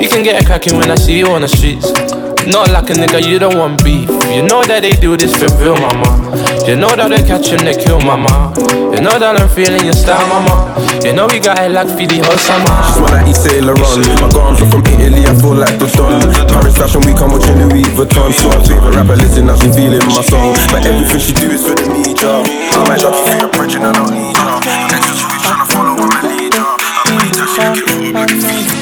You 0.02 0.08
can 0.08 0.22
get 0.22 0.42
a 0.42 0.46
cracking 0.46 0.76
when 0.76 0.90
I 0.90 0.96
see 0.96 1.18
you 1.18 1.28
on 1.28 1.42
the 1.42 1.48
streets. 1.48 1.92
Not 2.46 2.70
like 2.70 2.90
a 2.90 2.94
nigga, 2.94 3.26
you 3.26 3.38
don't 3.38 3.56
want 3.56 3.84
beef. 3.84 4.08
You 4.34 4.42
know 4.42 4.64
that 4.64 4.80
they 4.82 4.90
do 4.90 5.16
this 5.16 5.34
for 5.36 5.46
real, 5.62 5.76
mama. 5.76 6.51
You 6.62 6.76
know 6.78 6.94
that 6.94 7.10
they 7.10 7.22
catch 7.26 7.50
and 7.52 7.66
they 7.66 7.74
kill, 7.74 8.00
mama. 8.00 8.54
You 8.94 9.02
know 9.02 9.18
that 9.18 9.34
I'm 9.34 9.50
feeling 9.50 9.82
your 9.82 9.98
style, 9.98 10.22
mama. 10.30 10.70
You 11.02 11.12
know 11.12 11.26
we 11.26 11.42
got 11.42 11.58
it 11.58 11.74
like 11.74 11.90
for 11.90 12.06
the 12.06 12.22
whole 12.22 12.38
summer. 12.38 12.70
She's 12.86 13.02
one 13.02 13.12
like 13.12 13.34
Saint 13.34 13.66
Laurent. 13.66 14.06
My 14.22 14.30
garms 14.30 14.62
are 14.62 14.70
from 14.70 14.86
Italy, 14.86 15.26
I 15.26 15.34
feel 15.36 15.58
like 15.58 15.76
the 15.82 15.90
Don. 15.92 16.22
Paris 16.46 16.78
Fashion 16.78 17.02
Week, 17.02 17.18
I'm 17.18 17.34
watching 17.34 17.58
Louis 17.58 17.84
Vuitton. 17.92 18.30
Saw 18.32 18.54
her 18.54 18.62
favorite 18.62 18.94
rapper, 18.94 19.18
listen, 19.18 19.50
now 19.50 19.58
she 19.58 19.68
feeling 19.74 20.06
my 20.06 20.22
song. 20.22 20.54
But 20.70 20.86
everything 20.86 21.18
she 21.18 21.34
do 21.34 21.50
is 21.50 21.66
for 21.66 21.74
the 21.74 21.90
media. 21.90 22.46
I 22.46 22.78
might 22.86 23.02
duck 23.02 23.10
you 23.10 23.26
through 23.26 23.42
your 23.42 23.50
bridge 23.52 23.74
and 23.76 23.84
I 23.84 23.92
don't 23.92 24.14
need 24.14 24.38
ya. 24.38 24.62
Next 24.88 25.18
to 25.18 25.18
you, 25.18 25.38
trying 25.42 25.60
to 25.60 25.66
follow, 25.66 25.98
I'm 25.98 26.14
a 26.14 26.30
leader. 26.30 26.62
Her 26.62 27.04
body 27.10 27.30
type, 27.34 27.50
she 27.52 27.82
looking 27.82 28.14
hot 28.14 28.14
like 28.14 28.30
a 28.30 28.38
fever. 28.38 28.78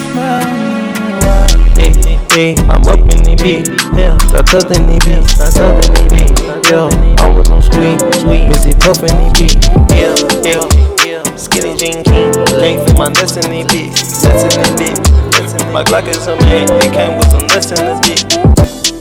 Hey, 2.30 2.54
I'm 2.70 2.86
up 2.86 3.02
in 3.10 3.26
the 3.26 3.34
beat, 3.42 3.66
yeah, 3.98 4.14
that's 4.30 4.54
up 4.54 4.70
in 4.70 4.86
the 4.86 5.02
beat, 5.02 5.26
that's 5.34 5.58
up 5.58 5.74
in 5.82 5.90
the 5.90 6.04
beat, 6.14 6.38
yeah, 6.70 6.86
I'm 7.18 7.34
with 7.34 7.50
no 7.50 7.60
sweet, 7.60 7.98
busy 8.46 8.72
puff 8.78 9.02
in 9.02 9.10
the 9.10 9.28
beat, 9.34 9.66
yeah, 9.90 10.14
yeah, 10.46 10.62
yeah, 11.02 11.22
skinny 11.34 11.74
jean 11.74 12.04
king, 12.04 12.30
length 12.62 12.88
in 12.88 12.96
my 12.96 13.10
destiny 13.10 13.64
beat, 13.66 13.90
that's 14.22 14.46
in 14.46 14.54
the 14.54 14.70
beat, 14.78 15.72
my 15.72 15.82
Glock 15.82 16.06
is 16.06 16.26
a 16.28 16.36
man, 16.36 16.70
it 16.78 16.92
came 16.94 17.18
with 17.18 17.30
some 17.30 17.46
less 17.50 17.74
in 17.74 17.82
the 17.82 17.98
beat, 18.06 18.22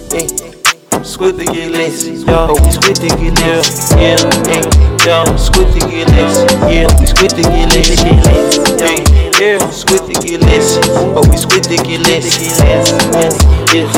yeah, 0.10 1.04
squid 1.04 1.38
to 1.38 1.46
get 1.46 1.72
lazy, 1.72 2.14
yo, 2.26 2.58
we 2.58 2.72
squid 2.72 2.96
to 2.98 3.08
get 3.08 3.38
lazy, 3.38 3.94
yeah, 4.02 4.18
yeah, 4.50 5.26
yo, 5.26 5.38
squid 5.38 5.70
to 5.74 5.80
get 5.86 6.10
lazy, 6.10 6.50
yeah, 6.74 6.90
we 7.00 7.06
squid 7.06 7.30
to 7.38 7.44
get 7.44 7.70
lazy, 7.70 8.10
yeah, 8.10 9.29
yeah, 9.40 9.58
squid 9.72 10.04
to 10.06 10.14
get 10.20 10.42
lazy, 10.42 10.80
oh, 11.16 11.24
we 11.30 11.38
squid 11.38 11.64
to 11.64 11.78
get 11.78 12.02
lazy, 12.08 12.52
yeah, 12.60 12.84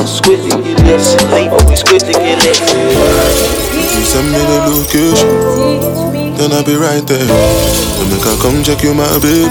squid 0.06 0.40
to 0.46 0.62
get 0.62 0.78
lazy, 0.86 1.18
oh, 1.50 1.66
we 1.68 1.76
squid 1.76 2.02
to 2.02 2.14
get 2.14 2.38
lazy. 2.46 2.62
You 3.74 4.06
send 4.06 4.30
me 4.32 4.38
the 4.38 4.58
location, 4.70 6.38
then 6.38 6.52
I'll 6.54 6.64
be 6.64 6.76
right 6.76 7.06
there. 7.08 7.82
When 7.98 8.10
make 8.10 8.26
I 8.26 8.38
come 8.42 8.64
check 8.64 8.84
you, 8.84 8.94
my 8.94 9.08
baby. 9.20 9.50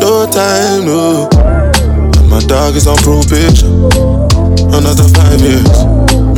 No 0.00 0.26
time, 0.30 0.86
no. 0.86 1.28
And 2.18 2.28
my 2.28 2.40
dog 2.40 2.74
is 2.74 2.86
on 2.86 2.96
probation. 2.98 3.86
Another 4.74 5.06
five 5.14 5.40
years. 5.40 5.78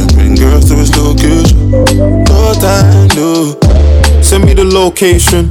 And 0.00 0.12
bring 0.14 0.34
girls 0.34 0.68
to 0.68 0.74
his 0.76 0.96
location. 0.96 1.70
No 1.70 2.52
time, 2.60 3.08
no. 3.16 3.56
Send 4.20 4.44
me 4.44 4.54
the 4.54 4.64
location. 4.64 5.50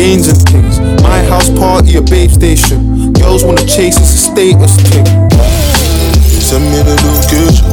Gains 0.00 0.28
and 0.28 0.40
things. 0.48 0.80
My 1.02 1.20
house 1.28 1.50
party, 1.50 1.96
a 1.96 2.02
babe 2.02 2.30
station. 2.30 3.12
Girls 3.12 3.44
wanna 3.44 3.66
chase, 3.66 3.98
it's 4.00 4.14
a 4.16 4.22
status 4.32 4.74
thing. 4.88 5.04
Send 6.40 6.64
me 6.72 6.80
the 6.88 6.96
location, 7.04 7.68